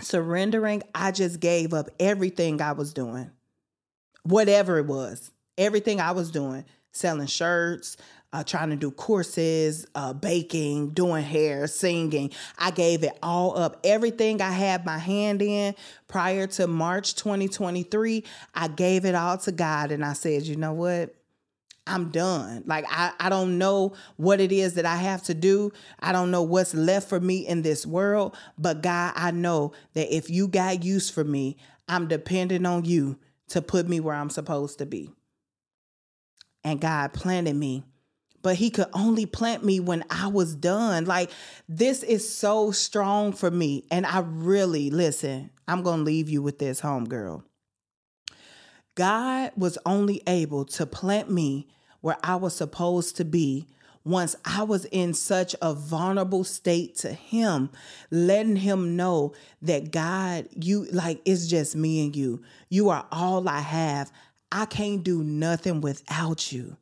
surrendering, 0.00 0.82
I 0.92 1.12
just 1.12 1.38
gave 1.38 1.72
up 1.72 1.88
everything 2.00 2.60
I 2.60 2.72
was 2.72 2.92
doing. 2.92 3.30
Whatever 4.24 4.78
it 4.78 4.86
was 4.86 5.30
everything 5.58 6.00
I 6.00 6.12
was 6.12 6.30
doing, 6.30 6.64
selling 6.92 7.26
shirts, 7.26 7.96
uh, 8.34 8.42
trying 8.42 8.70
to 8.70 8.76
do 8.76 8.90
courses, 8.90 9.86
uh, 9.94 10.12
baking, 10.12 10.90
doing 10.90 11.22
hair, 11.22 11.68
singing. 11.68 12.32
I 12.58 12.72
gave 12.72 13.04
it 13.04 13.16
all 13.22 13.56
up. 13.56 13.78
Everything 13.84 14.42
I 14.42 14.50
had 14.50 14.84
my 14.84 14.98
hand 14.98 15.40
in 15.40 15.76
prior 16.08 16.48
to 16.48 16.66
March 16.66 17.14
2023, 17.14 18.24
I 18.52 18.68
gave 18.68 19.04
it 19.04 19.14
all 19.14 19.38
to 19.38 19.52
God. 19.52 19.92
And 19.92 20.04
I 20.04 20.14
said, 20.14 20.42
you 20.42 20.56
know 20.56 20.72
what? 20.72 21.14
I'm 21.86 22.10
done. 22.10 22.64
Like, 22.66 22.86
I, 22.88 23.12
I 23.20 23.28
don't 23.28 23.56
know 23.58 23.94
what 24.16 24.40
it 24.40 24.50
is 24.50 24.74
that 24.74 24.86
I 24.86 24.96
have 24.96 25.22
to 25.24 25.34
do. 25.34 25.70
I 26.00 26.10
don't 26.10 26.32
know 26.32 26.42
what's 26.42 26.74
left 26.74 27.08
for 27.08 27.20
me 27.20 27.46
in 27.46 27.62
this 27.62 27.86
world. 27.86 28.36
But 28.58 28.82
God, 28.82 29.12
I 29.14 29.30
know 29.30 29.74
that 29.92 30.12
if 30.12 30.28
you 30.28 30.48
got 30.48 30.82
use 30.82 31.08
for 31.08 31.22
me, 31.22 31.56
I'm 31.86 32.08
dependent 32.08 32.66
on 32.66 32.84
you 32.84 33.18
to 33.50 33.62
put 33.62 33.86
me 33.86 34.00
where 34.00 34.16
I'm 34.16 34.30
supposed 34.30 34.78
to 34.78 34.86
be 34.86 35.12
and 36.64 36.80
God 36.80 37.12
planted 37.12 37.54
me. 37.54 37.84
But 38.42 38.56
he 38.56 38.68
could 38.70 38.88
only 38.92 39.24
plant 39.24 39.64
me 39.64 39.80
when 39.80 40.04
I 40.10 40.26
was 40.26 40.54
done. 40.54 41.06
Like, 41.06 41.30
this 41.68 42.02
is 42.02 42.28
so 42.28 42.72
strong 42.72 43.32
for 43.32 43.50
me. 43.50 43.84
And 43.90 44.04
I 44.04 44.18
really, 44.20 44.90
listen, 44.90 45.50
I'm 45.66 45.82
going 45.82 46.00
to 46.00 46.04
leave 46.04 46.28
you 46.28 46.42
with 46.42 46.58
this, 46.58 46.80
homegirl. 46.80 47.42
God 48.96 49.52
was 49.56 49.78
only 49.86 50.22
able 50.26 50.64
to 50.66 50.86
plant 50.86 51.30
me 51.30 51.68
where 52.00 52.18
I 52.22 52.36
was 52.36 52.54
supposed 52.54 53.16
to 53.16 53.24
be 53.24 53.66
once 54.04 54.36
I 54.44 54.62
was 54.62 54.84
in 54.86 55.14
such 55.14 55.56
a 55.62 55.72
vulnerable 55.72 56.44
state 56.44 56.96
to 56.96 57.12
Him, 57.12 57.70
letting 58.10 58.56
Him 58.56 58.96
know 58.96 59.32
that 59.62 59.90
God, 59.90 60.48
you 60.52 60.84
like, 60.92 61.22
it's 61.24 61.46
just 61.46 61.74
me 61.74 62.04
and 62.04 62.14
you. 62.14 62.42
You 62.68 62.90
are 62.90 63.06
all 63.10 63.48
I 63.48 63.60
have. 63.60 64.12
I 64.50 64.66
can't 64.66 65.02
do 65.02 65.22
nothing 65.22 65.80
without 65.80 66.52
you. 66.52 66.76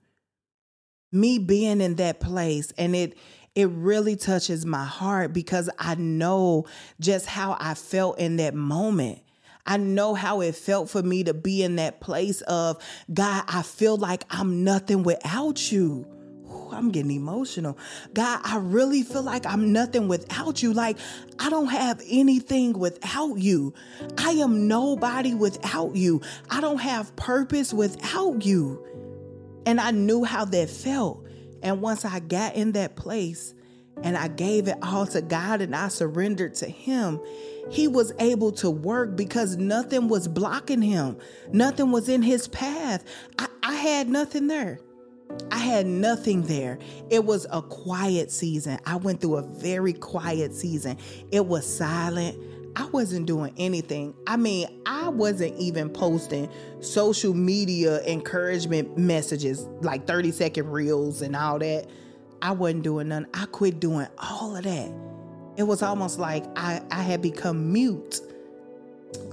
Me 1.11 1.39
being 1.39 1.81
in 1.81 1.97
that 1.97 2.21
place 2.21 2.73
and 2.79 2.95
it 2.97 3.17
it 3.55 3.69
really 3.69 4.17
touches 4.17 4.65
my 4.65 4.85
heart 4.85 5.35
because 5.35 5.69
I 5.79 5.95
know 5.97 6.65
just 7.01 7.27
how 7.27 7.57
I 7.61 7.75
felt 7.75 8.19
in 8.19 8.37
that 8.37 8.55
moment. 8.55 9.21
I 9.67 9.77
know 9.77 10.15
how 10.15 10.41
it 10.41 10.57
felt 10.57 10.89
for 10.89 11.03
me 11.03 11.25
to 11.25 11.35
be 11.35 11.63
in 11.63 11.77
that 11.77 12.01
place 12.01 12.41
of 12.43 12.83
God, 13.13 13.45
I 13.47 13.63
feel 13.63 13.97
like 13.97 14.25
I'm 14.31 14.65
nothing 14.65 15.03
without 15.03 15.71
you. 15.71 16.07
Oh, 16.73 16.77
I'm 16.77 16.91
getting 16.91 17.11
emotional. 17.11 17.77
God, 18.15 18.41
I 18.45 18.57
really 18.57 19.03
feel 19.03 19.23
like 19.23 19.47
I'm 19.47 19.73
nothing 19.73 20.09
without 20.09 20.63
you. 20.63 20.73
Like, 20.73 20.99
I 21.39 21.51
don't 21.51 21.69
have 21.69 22.01
anything 22.09 22.79
without 22.79 23.39
you. 23.39 23.75
I 24.17 24.31
am 24.31 24.69
nobody 24.69 25.35
without 25.35 25.97
you. 25.97 26.23
I 26.51 26.61
don't 26.61 26.81
have 26.81 27.15
purpose 27.17 27.73
without 27.73 28.45
you. 28.45 28.85
And 29.67 29.81
I 29.81 29.91
knew 29.91 30.25
how 30.25 30.45
that 30.47 30.71
felt. 30.71 31.27
And 31.63 31.81
once 31.81 32.05
I 32.05 32.21
got 32.21 32.55
in 32.55 32.73
that 32.73 32.97
place 32.97 33.55
and 34.03 34.17
I 34.17 34.29
gave 34.29 34.67
it 34.67 34.79
all 34.83 35.07
to 35.07 35.21
God 35.21 35.61
and 35.61 35.77
I 35.77 35.89
surrendered 35.89 36.55
to 36.57 36.67
Him, 36.67 37.21
He 37.71 37.87
was 37.87 38.13
able 38.19 38.53
to 38.53 38.71
work 38.71 39.15
because 39.15 39.57
nothing 39.57 40.09
was 40.09 40.27
blocking 40.27 40.83
Him, 40.83 41.19
nothing 41.53 41.93
was 41.93 42.09
in 42.09 42.23
His 42.23 42.49
path. 42.49 43.05
I, 43.39 43.49
I 43.63 43.75
had 43.75 44.09
nothing 44.09 44.47
there. 44.47 44.81
I 45.51 45.59
had 45.59 45.87
nothing 45.87 46.43
there. 46.43 46.79
It 47.11 47.25
was 47.25 47.47
a 47.51 47.63
quiet 47.63 48.31
season. 48.31 48.79
I 48.87 48.97
went 48.97 49.21
through 49.21 49.37
a 49.37 49.43
very 49.43 49.93
quiet 49.93 50.55
season. 50.55 50.97
It 51.31 51.47
was 51.47 51.67
silent. 51.67 52.39
I 52.75 52.87
wasn't 52.87 53.27
doing 53.27 53.53
anything. 53.59 54.15
I 54.27 54.37
mean, 54.37 54.67
I 54.87 55.09
wasn't 55.09 55.57
even 55.59 55.91
posting 55.91 56.49
social 56.81 57.35
media 57.35 58.03
encouragement 58.07 58.97
messages 58.97 59.67
like 59.83 60.07
30 60.07 60.33
second 60.33 60.71
reels 60.71 61.21
and 61.21 61.37
all 61.37 61.59
that. 61.59 61.87
I 62.41 62.53
wasn't 62.53 62.83
doing 62.83 63.09
none. 63.09 63.27
I 63.35 63.47
quit 63.47 63.79
doing 63.79 64.07
all 64.19 64.57
of 64.57 64.65
that. 64.65 64.91
It 65.57 65.65
was 65.65 65.83
almost 65.83 66.19
like 66.19 66.45
I, 66.57 66.81
I 66.91 67.03
had 67.03 67.21
become 67.21 67.73
mute. 67.73 68.21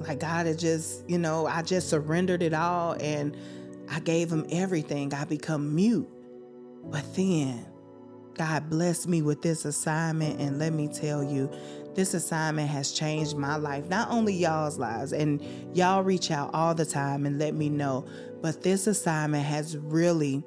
Like 0.02 0.20
God 0.20 0.46
had 0.46 0.60
just, 0.60 1.10
you 1.10 1.18
know, 1.18 1.48
I 1.48 1.62
just 1.62 1.90
surrendered 1.90 2.44
it 2.44 2.54
all 2.54 2.94
and 3.00 3.36
I 3.90 4.00
gave 4.00 4.32
him 4.32 4.46
everything. 4.52 5.14
I 5.14 5.26
become 5.26 5.76
mute. 5.76 6.08
But 6.84 7.16
then 7.16 7.66
God 8.36 8.70
blessed 8.70 9.08
me 9.08 9.22
with 9.22 9.42
this 9.42 9.66
assignment. 9.66 10.40
And 10.40 10.60
let 10.60 10.74
me 10.74 10.88
tell 10.88 11.24
you, 11.24 11.52
this 11.96 12.14
assignment 12.14 12.70
has 12.70 12.92
changed 12.92 13.36
my 13.36 13.58
life, 13.58 13.90
not 13.90 14.10
only 14.10 14.34
y'all's 14.34 14.78
lives, 14.78 15.12
and 15.12 15.44
y'all 15.76 16.04
reach 16.04 16.32
out 16.32 16.52
all 16.54 16.74
the 16.74 16.86
time 16.86 17.26
and 17.26 17.40
let 17.40 17.54
me 17.56 17.68
know, 17.68 18.06
but 18.42 18.64
this 18.64 18.88
assignment 18.88 19.44
has 19.44 19.76
really 19.76 20.44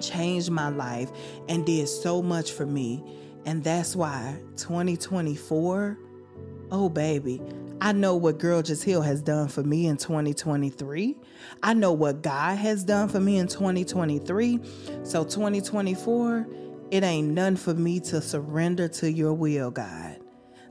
changed 0.00 0.50
my 0.50 0.68
life 0.68 1.10
and 1.48 1.66
did 1.66 1.88
so 1.88 2.22
much 2.22 2.52
for 2.52 2.66
me. 2.66 3.02
And 3.46 3.64
that's 3.64 3.96
why 3.96 4.38
2024, 4.56 5.98
oh 6.70 6.88
baby, 6.88 7.40
I 7.80 7.92
know 7.92 8.16
what 8.16 8.38
Girl 8.38 8.62
Just 8.62 8.84
Heal 8.84 9.02
has 9.02 9.20
done 9.20 9.48
for 9.48 9.62
me 9.62 9.86
in 9.86 9.98
2023. 9.98 11.16
I 11.62 11.74
know 11.74 11.92
what 11.92 12.22
God 12.22 12.56
has 12.56 12.82
done 12.84 13.08
for 13.08 13.20
me 13.20 13.36
in 13.36 13.48
2023. 13.48 14.60
So 15.02 15.24
2024, 15.24 16.46
it 16.90 17.02
ain't 17.04 17.28
none 17.28 17.56
for 17.56 17.74
me 17.74 18.00
to 18.00 18.22
surrender 18.22 18.88
to 18.88 19.12
your 19.12 19.34
will, 19.34 19.70
God. 19.70 20.20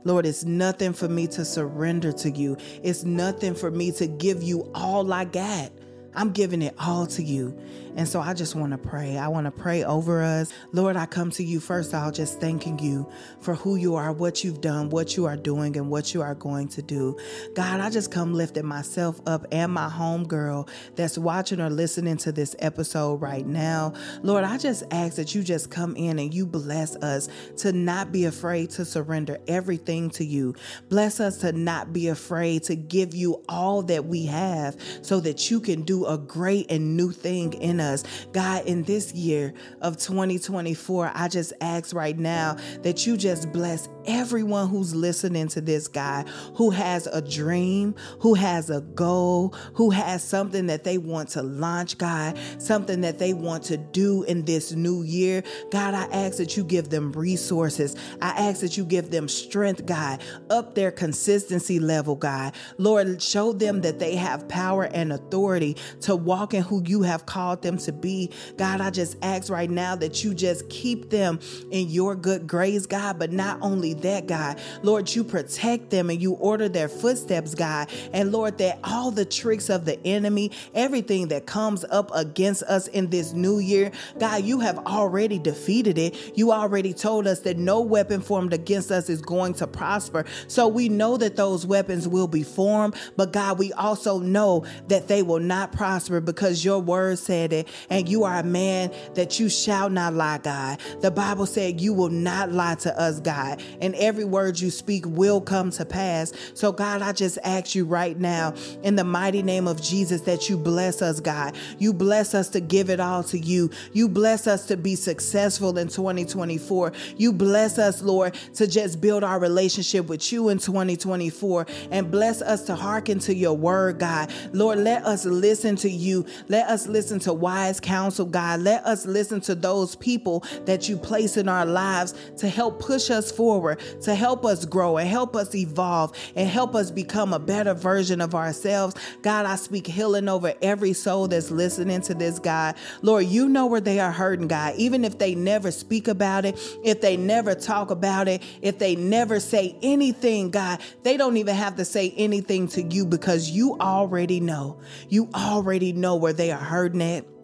Lord, 0.04 0.26
it's 0.26 0.44
nothing 0.44 0.92
for 0.92 1.08
me 1.08 1.26
to 1.28 1.44
surrender 1.44 2.12
to 2.12 2.30
you. 2.30 2.56
It's 2.82 3.04
nothing 3.04 3.54
for 3.54 3.70
me 3.70 3.92
to 3.92 4.06
give 4.06 4.42
you 4.42 4.70
all 4.74 5.12
I 5.12 5.24
got. 5.24 5.72
I'm 6.16 6.32
giving 6.32 6.62
it 6.62 6.74
all 6.78 7.06
to 7.08 7.22
you. 7.22 7.56
And 7.96 8.06
so 8.06 8.20
I 8.20 8.34
just 8.34 8.54
want 8.54 8.72
to 8.72 8.78
pray. 8.78 9.16
I 9.16 9.28
want 9.28 9.46
to 9.46 9.50
pray 9.50 9.82
over 9.82 10.22
us. 10.22 10.52
Lord, 10.72 10.96
I 10.96 11.06
come 11.06 11.30
to 11.32 11.42
you 11.42 11.60
first, 11.60 11.94
all 11.94 12.10
just 12.10 12.40
thanking 12.40 12.78
you 12.78 13.10
for 13.40 13.54
who 13.54 13.76
you 13.76 13.94
are, 13.94 14.12
what 14.12 14.44
you've 14.44 14.60
done, 14.60 14.90
what 14.90 15.16
you 15.16 15.24
are 15.24 15.36
doing, 15.36 15.76
and 15.78 15.88
what 15.88 16.12
you 16.12 16.20
are 16.20 16.34
going 16.34 16.68
to 16.68 16.82
do. 16.82 17.16
God, 17.54 17.80
I 17.80 17.88
just 17.88 18.10
come 18.10 18.34
lifting 18.34 18.66
myself 18.66 19.18
up 19.26 19.46
and 19.50 19.72
my 19.72 19.88
home 19.88 20.28
girl 20.28 20.68
that's 20.94 21.16
watching 21.16 21.58
or 21.58 21.70
listening 21.70 22.18
to 22.18 22.32
this 22.32 22.54
episode 22.58 23.22
right 23.22 23.46
now. 23.46 23.94
Lord, 24.22 24.44
I 24.44 24.58
just 24.58 24.84
ask 24.90 25.16
that 25.16 25.34
you 25.34 25.42
just 25.42 25.70
come 25.70 25.96
in 25.96 26.18
and 26.18 26.34
you 26.34 26.44
bless 26.44 26.96
us 26.96 27.28
to 27.58 27.72
not 27.72 28.12
be 28.12 28.26
afraid 28.26 28.70
to 28.72 28.84
surrender 28.84 29.38
everything 29.48 30.10
to 30.10 30.24
you. 30.24 30.54
Bless 30.90 31.18
us 31.18 31.38
to 31.38 31.52
not 31.52 31.94
be 31.94 32.08
afraid 32.08 32.62
to 32.64 32.76
give 32.76 33.14
you 33.14 33.42
all 33.48 33.82
that 33.84 34.04
we 34.04 34.26
have 34.26 34.76
so 35.00 35.20
that 35.20 35.50
you 35.50 35.60
can 35.60 35.80
do 35.82 36.05
a 36.06 36.18
great 36.18 36.70
and 36.70 36.96
new 36.96 37.12
thing 37.12 37.52
in 37.54 37.80
us. 37.80 38.04
God, 38.32 38.64
in 38.66 38.82
this 38.84 39.12
year 39.12 39.54
of 39.80 39.96
2024, 39.96 41.12
I 41.14 41.28
just 41.28 41.52
ask 41.60 41.94
right 41.94 42.18
now 42.18 42.56
that 42.82 43.06
you 43.06 43.16
just 43.16 43.52
bless 43.52 43.88
everyone 44.06 44.68
who's 44.68 44.94
listening 44.94 45.48
to 45.48 45.60
this 45.60 45.88
guy 45.88 46.24
who 46.54 46.70
has 46.70 47.06
a 47.06 47.20
dream, 47.22 47.94
who 48.20 48.34
has 48.34 48.70
a 48.70 48.80
goal, 48.80 49.54
who 49.74 49.90
has 49.90 50.22
something 50.22 50.66
that 50.66 50.84
they 50.84 50.98
want 50.98 51.28
to 51.30 51.42
launch, 51.42 51.98
God, 51.98 52.38
something 52.58 53.00
that 53.02 53.18
they 53.18 53.32
want 53.32 53.64
to 53.64 53.76
do 53.76 54.22
in 54.24 54.44
this 54.44 54.72
new 54.72 55.02
year. 55.02 55.42
God, 55.70 55.94
I 55.94 56.04
ask 56.04 56.38
that 56.38 56.56
you 56.56 56.64
give 56.64 56.88
them 56.88 57.12
resources. 57.12 57.96
I 58.20 58.28
ask 58.48 58.60
that 58.60 58.76
you 58.76 58.84
give 58.84 59.10
them 59.10 59.28
strength, 59.28 59.86
God, 59.86 60.22
up 60.50 60.74
their 60.74 60.90
consistency 60.90 61.78
level, 61.78 62.14
God. 62.16 62.54
Lord, 62.78 63.20
show 63.20 63.52
them 63.52 63.80
that 63.82 63.98
they 63.98 64.16
have 64.16 64.48
power 64.48 64.84
and 64.84 65.12
authority 65.12 65.76
to 66.02 66.16
walk 66.16 66.54
in 66.54 66.62
who 66.62 66.82
you 66.86 67.02
have 67.02 67.26
called 67.26 67.62
them 67.62 67.78
to 67.78 67.92
be. 67.92 68.32
God, 68.56 68.80
I 68.80 68.90
just 68.90 69.16
ask 69.22 69.50
right 69.50 69.70
now 69.70 69.96
that 69.96 70.24
you 70.24 70.34
just 70.34 70.68
keep 70.68 71.10
them 71.10 71.40
in 71.70 71.88
your 71.88 72.14
good 72.14 72.46
grace, 72.46 72.86
God, 72.86 73.18
but 73.18 73.32
not 73.32 73.58
only 73.60 73.94
that, 74.02 74.26
God, 74.26 74.60
Lord, 74.82 75.14
you 75.14 75.24
protect 75.24 75.90
them 75.90 76.10
and 76.10 76.20
you 76.20 76.32
order 76.34 76.68
their 76.68 76.88
footsteps, 76.88 77.54
God. 77.54 77.88
And 78.12 78.32
Lord, 78.32 78.58
that 78.58 78.78
all 78.84 79.10
the 79.10 79.24
tricks 79.24 79.68
of 79.68 79.84
the 79.84 80.04
enemy, 80.06 80.52
everything 80.74 81.28
that 81.28 81.46
comes 81.46 81.84
up 81.84 82.10
against 82.14 82.62
us 82.64 82.88
in 82.88 83.10
this 83.10 83.32
new 83.32 83.58
year, 83.58 83.92
God, 84.18 84.44
you 84.44 84.60
have 84.60 84.78
already 84.78 85.38
defeated 85.38 85.98
it. 85.98 86.36
You 86.36 86.52
already 86.52 86.92
told 86.92 87.26
us 87.26 87.40
that 87.40 87.58
no 87.58 87.80
weapon 87.80 88.20
formed 88.20 88.52
against 88.52 88.90
us 88.90 89.08
is 89.08 89.20
going 89.20 89.54
to 89.54 89.66
prosper. 89.66 90.24
So 90.48 90.68
we 90.68 90.88
know 90.88 91.16
that 91.16 91.36
those 91.36 91.66
weapons 91.66 92.08
will 92.08 92.28
be 92.28 92.42
formed, 92.42 92.94
but 93.16 93.32
God, 93.32 93.58
we 93.58 93.72
also 93.72 94.18
know 94.18 94.64
that 94.88 95.08
they 95.08 95.22
will 95.22 95.40
not 95.40 95.72
prosper 95.72 96.20
because 96.20 96.64
your 96.64 96.78
word 96.78 97.18
said 97.18 97.52
it 97.52 97.68
and 97.90 98.08
you 98.08 98.24
are 98.24 98.38
a 98.38 98.44
man 98.44 98.92
that 99.14 99.38
you 99.38 99.48
shall 99.48 99.90
not 99.90 100.14
lie, 100.14 100.38
God. 100.38 100.80
The 101.00 101.10
Bible 101.10 101.46
said 101.46 101.80
you 101.80 101.92
will 101.92 102.08
not 102.08 102.52
lie 102.52 102.76
to 102.76 102.98
us, 102.98 103.20
God, 103.20 103.62
and 103.80 103.85
every 103.94 104.24
word 104.24 104.58
you 104.58 104.70
speak 104.70 105.04
will 105.06 105.40
come 105.40 105.70
to 105.72 105.84
pass. 105.84 106.32
So, 106.54 106.72
God, 106.72 107.02
I 107.02 107.12
just 107.12 107.38
ask 107.44 107.74
you 107.74 107.84
right 107.84 108.18
now 108.18 108.54
in 108.82 108.96
the 108.96 109.04
mighty 109.04 109.42
name 109.42 109.68
of 109.68 109.82
Jesus 109.82 110.22
that 110.22 110.48
you 110.48 110.56
bless 110.56 111.02
us, 111.02 111.20
God. 111.20 111.54
You 111.78 111.92
bless 111.92 112.34
us 112.34 112.48
to 112.50 112.60
give 112.60 112.90
it 112.90 113.00
all 113.00 113.22
to 113.24 113.38
you. 113.38 113.70
You 113.92 114.08
bless 114.08 114.46
us 114.46 114.66
to 114.66 114.76
be 114.76 114.94
successful 114.94 115.78
in 115.78 115.88
2024. 115.88 116.92
You 117.16 117.32
bless 117.32 117.78
us, 117.78 118.02
Lord, 118.02 118.34
to 118.54 118.66
just 118.66 119.00
build 119.00 119.24
our 119.24 119.38
relationship 119.38 120.06
with 120.06 120.32
you 120.32 120.48
in 120.48 120.58
2024 120.58 121.66
and 121.90 122.10
bless 122.10 122.42
us 122.42 122.62
to 122.66 122.74
hearken 122.74 123.18
to 123.20 123.34
your 123.34 123.56
word, 123.56 123.98
God. 123.98 124.32
Lord, 124.52 124.78
let 124.78 125.04
us 125.04 125.24
listen 125.24 125.76
to 125.76 125.90
you. 125.90 126.26
Let 126.48 126.68
us 126.68 126.86
listen 126.86 127.18
to 127.20 127.32
wise 127.32 127.80
counsel, 127.80 128.26
God. 128.26 128.60
Let 128.60 128.84
us 128.84 129.06
listen 129.06 129.40
to 129.42 129.54
those 129.54 129.96
people 129.96 130.44
that 130.64 130.88
you 130.88 130.96
place 130.96 131.36
in 131.36 131.48
our 131.48 131.66
lives 131.66 132.14
to 132.38 132.48
help 132.48 132.80
push 132.80 133.10
us 133.10 133.30
forward, 133.30 133.75
to 134.02 134.14
help 134.14 134.44
us 134.44 134.64
grow 134.64 134.96
and 134.96 135.08
help 135.08 135.36
us 135.36 135.54
evolve 135.54 136.16
and 136.34 136.48
help 136.48 136.74
us 136.74 136.90
become 136.90 137.32
a 137.32 137.38
better 137.38 137.74
version 137.74 138.20
of 138.20 138.34
ourselves. 138.34 138.94
God, 139.22 139.46
I 139.46 139.56
speak 139.56 139.86
healing 139.86 140.28
over 140.28 140.54
every 140.62 140.92
soul 140.92 141.28
that's 141.28 141.50
listening 141.50 142.00
to 142.02 142.14
this, 142.14 142.38
God. 142.38 142.76
Lord, 143.02 143.26
you 143.26 143.48
know 143.48 143.66
where 143.66 143.80
they 143.80 144.00
are 144.00 144.12
hurting, 144.12 144.48
God. 144.48 144.74
Even 144.76 145.04
if 145.04 145.18
they 145.18 145.34
never 145.34 145.70
speak 145.70 146.08
about 146.08 146.44
it, 146.44 146.58
if 146.84 147.00
they 147.00 147.16
never 147.16 147.54
talk 147.54 147.90
about 147.90 148.28
it, 148.28 148.42
if 148.62 148.78
they 148.78 148.96
never 148.96 149.40
say 149.40 149.76
anything, 149.82 150.50
God, 150.50 150.80
they 151.02 151.16
don't 151.16 151.36
even 151.36 151.54
have 151.54 151.76
to 151.76 151.84
say 151.84 152.12
anything 152.16 152.68
to 152.68 152.82
you 152.82 153.06
because 153.06 153.50
you 153.50 153.76
already 153.80 154.40
know. 154.40 154.80
You 155.08 155.28
already 155.34 155.92
know 155.92 156.16
where 156.16 156.32
they 156.32 156.50
are 156.50 156.58
hurting 156.58 157.02
at. 157.02 157.35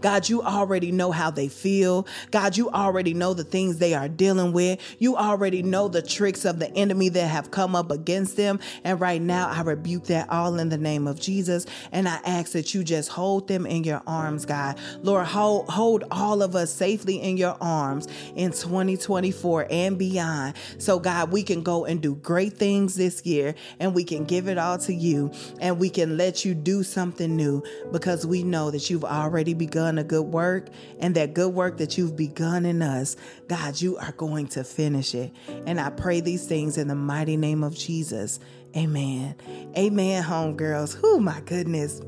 God, 0.00 0.28
you 0.28 0.42
already 0.42 0.92
know 0.92 1.12
how 1.12 1.30
they 1.30 1.48
feel. 1.48 2.06
God, 2.30 2.56
you 2.56 2.70
already 2.70 3.14
know 3.14 3.34
the 3.34 3.44
things 3.44 3.78
they 3.78 3.94
are 3.94 4.08
dealing 4.08 4.52
with. 4.52 4.80
You 4.98 5.16
already 5.16 5.62
know 5.62 5.88
the 5.88 6.02
tricks 6.02 6.44
of 6.44 6.58
the 6.58 6.70
enemy 6.72 7.08
that 7.10 7.26
have 7.28 7.50
come 7.50 7.74
up 7.74 7.90
against 7.90 8.36
them. 8.36 8.60
And 8.84 9.00
right 9.00 9.20
now, 9.20 9.48
I 9.48 9.62
rebuke 9.62 10.04
that 10.04 10.28
all 10.30 10.58
in 10.58 10.68
the 10.68 10.78
name 10.78 11.06
of 11.06 11.20
Jesus. 11.20 11.66
And 11.92 12.08
I 12.08 12.20
ask 12.24 12.52
that 12.52 12.74
you 12.74 12.84
just 12.84 13.10
hold 13.10 13.48
them 13.48 13.66
in 13.66 13.84
your 13.84 14.02
arms, 14.06 14.44
God. 14.44 14.78
Lord, 15.02 15.26
hold, 15.26 15.68
hold 15.68 16.04
all 16.10 16.42
of 16.42 16.56
us 16.56 16.72
safely 16.72 17.20
in 17.20 17.36
your 17.36 17.56
arms 17.60 18.08
in 18.34 18.50
2024 18.52 19.66
and 19.70 19.98
beyond. 19.98 20.54
So, 20.78 20.98
God, 20.98 21.30
we 21.30 21.42
can 21.42 21.62
go 21.62 21.84
and 21.84 22.00
do 22.00 22.14
great 22.16 22.54
things 22.54 22.94
this 22.94 23.24
year 23.24 23.54
and 23.78 23.94
we 23.94 24.04
can 24.04 24.24
give 24.24 24.48
it 24.48 24.58
all 24.58 24.78
to 24.78 24.94
you 24.94 25.30
and 25.60 25.78
we 25.78 25.90
can 25.90 26.16
let 26.16 26.44
you 26.44 26.54
do 26.54 26.82
something 26.82 27.36
new 27.36 27.62
because 27.90 28.26
we 28.26 28.42
know 28.42 28.70
that 28.70 28.90
you've 28.90 29.04
already 29.04 29.54
begun 29.66 29.96
a 29.96 30.02
good 30.02 30.26
work, 30.26 30.68
and 30.98 31.14
that 31.14 31.34
good 31.34 31.54
work 31.54 31.76
that 31.76 31.96
you've 31.96 32.16
begun 32.16 32.66
in 32.66 32.82
us, 32.82 33.14
God, 33.46 33.80
you 33.80 33.96
are 33.96 34.10
going 34.12 34.48
to 34.48 34.64
finish 34.64 35.14
it. 35.14 35.32
And 35.66 35.78
I 35.78 35.90
pray 35.90 36.20
these 36.20 36.46
things 36.46 36.76
in 36.76 36.88
the 36.88 36.96
mighty 36.96 37.36
name 37.36 37.62
of 37.62 37.76
Jesus. 37.76 38.40
Amen. 38.76 39.36
Amen, 39.78 40.24
homegirls. 40.24 40.98
Oh, 41.04 41.20
my 41.20 41.40
goodness. 41.42 42.00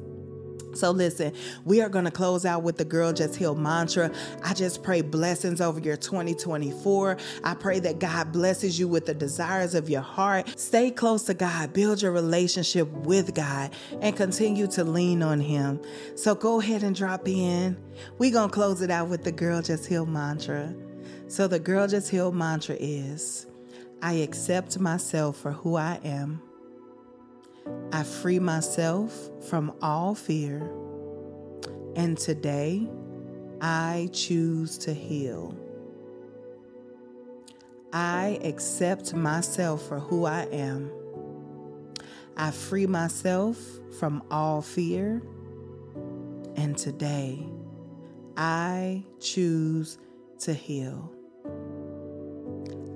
So, 0.75 0.91
listen, 0.91 1.33
we 1.65 1.81
are 1.81 1.89
going 1.89 2.05
to 2.05 2.11
close 2.11 2.45
out 2.45 2.63
with 2.63 2.77
the 2.77 2.85
Girl 2.85 3.13
Just 3.13 3.37
Heal 3.37 3.55
mantra. 3.55 4.11
I 4.43 4.55
just 4.55 4.83
pray 4.83 5.03
blessings 5.03 5.61
over 5.61 5.81
your 5.81 5.97
2024. 5.97 7.17
I 7.45 7.55
pray 7.55 7.81
that 7.81 7.99
God 7.99 8.33
blesses 8.33 8.79
you 8.79 8.89
with 8.89 9.07
the 9.07 9.15
desires 9.15 9.75
of 9.75 9.89
your 9.89 10.03
heart. 10.03 10.59
Stay 10.59 10.91
close 10.91 11.25
to 11.25 11.35
God, 11.35 11.73
build 11.73 12.03
your 12.03 12.13
relationship 12.13 12.89
with 12.89 13.35
God, 13.35 13.73
and 14.01 14.17
continue 14.17 14.67
to 14.69 14.85
lean 14.85 15.23
on 15.23 15.41
Him. 15.41 15.81
So, 16.17 16.35
go 16.35 16.61
ahead 16.61 16.83
and 16.83 16.95
drop 16.95 17.29
in. 17.29 17.77
We're 18.19 18.33
going 18.33 18.51
to 18.51 18.55
close 18.55 18.83
it 18.83 18.91
out 18.91 19.09
with 19.09 19.25
the 19.25 19.33
Girl 19.33 19.63
Just 19.63 19.87
Heal 19.87 20.07
mantra. 20.07 20.75
So, 21.29 21.47
the 21.47 21.59
Girl 21.59 21.87
Just 21.87 22.11
Heal 22.11 22.33
mantra 22.33 22.77
is 22.79 23.47
I 24.03 24.15
accept 24.15 24.79
myself 24.79 25.39
for 25.39 25.53
who 25.53 25.77
I 25.77 25.99
am. 26.05 26.43
I 27.93 28.03
free 28.03 28.39
myself 28.39 29.31
from 29.49 29.73
all 29.81 30.15
fear. 30.15 30.71
And 31.97 32.19
today, 32.19 32.89
I 33.61 34.11
choose 34.13 34.79
to 34.79 34.93
heal. 34.93 35.57
I 37.93 38.41
accept 38.43 39.15
myself 39.15 39.87
for 39.87 40.01
who 40.01 40.25
I 40.25 40.43
am. 40.51 40.91
I 42.37 42.51
free 42.51 42.87
myself 42.87 43.57
from 44.01 44.25
all 44.31 44.61
fear. 44.61 45.23
And 46.57 46.77
today, 46.77 47.47
I 48.37 49.05
choose 49.21 49.99
to 50.41 50.53
heal. 50.53 51.13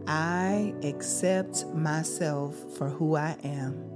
I 0.08 0.74
accept 0.82 1.66
myself 1.68 2.56
for 2.76 2.88
who 2.88 3.14
I 3.16 3.36
am. 3.44 3.87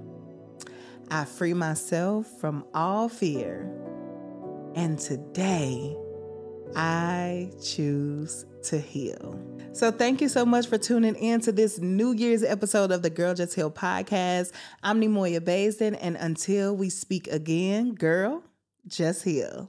I 1.12 1.26
free 1.26 1.52
myself 1.52 2.26
from 2.40 2.64
all 2.72 3.06
fear. 3.06 3.70
And 4.74 4.98
today, 4.98 5.94
I 6.74 7.50
choose 7.62 8.46
to 8.62 8.80
heal. 8.80 9.38
So, 9.72 9.90
thank 9.90 10.22
you 10.22 10.30
so 10.30 10.46
much 10.46 10.68
for 10.68 10.78
tuning 10.78 11.14
in 11.16 11.42
to 11.42 11.52
this 11.52 11.78
New 11.78 12.12
Year's 12.12 12.42
episode 12.42 12.90
of 12.92 13.02
the 13.02 13.10
Girl 13.10 13.34
Just 13.34 13.54
Heal 13.54 13.70
podcast. 13.70 14.52
I'm 14.82 15.02
Neimoya 15.02 15.44
Basin, 15.44 15.96
and 15.96 16.16
until 16.16 16.74
we 16.74 16.88
speak 16.88 17.28
again, 17.28 17.94
girl, 17.94 18.42
just 18.88 19.22
heal. 19.22 19.68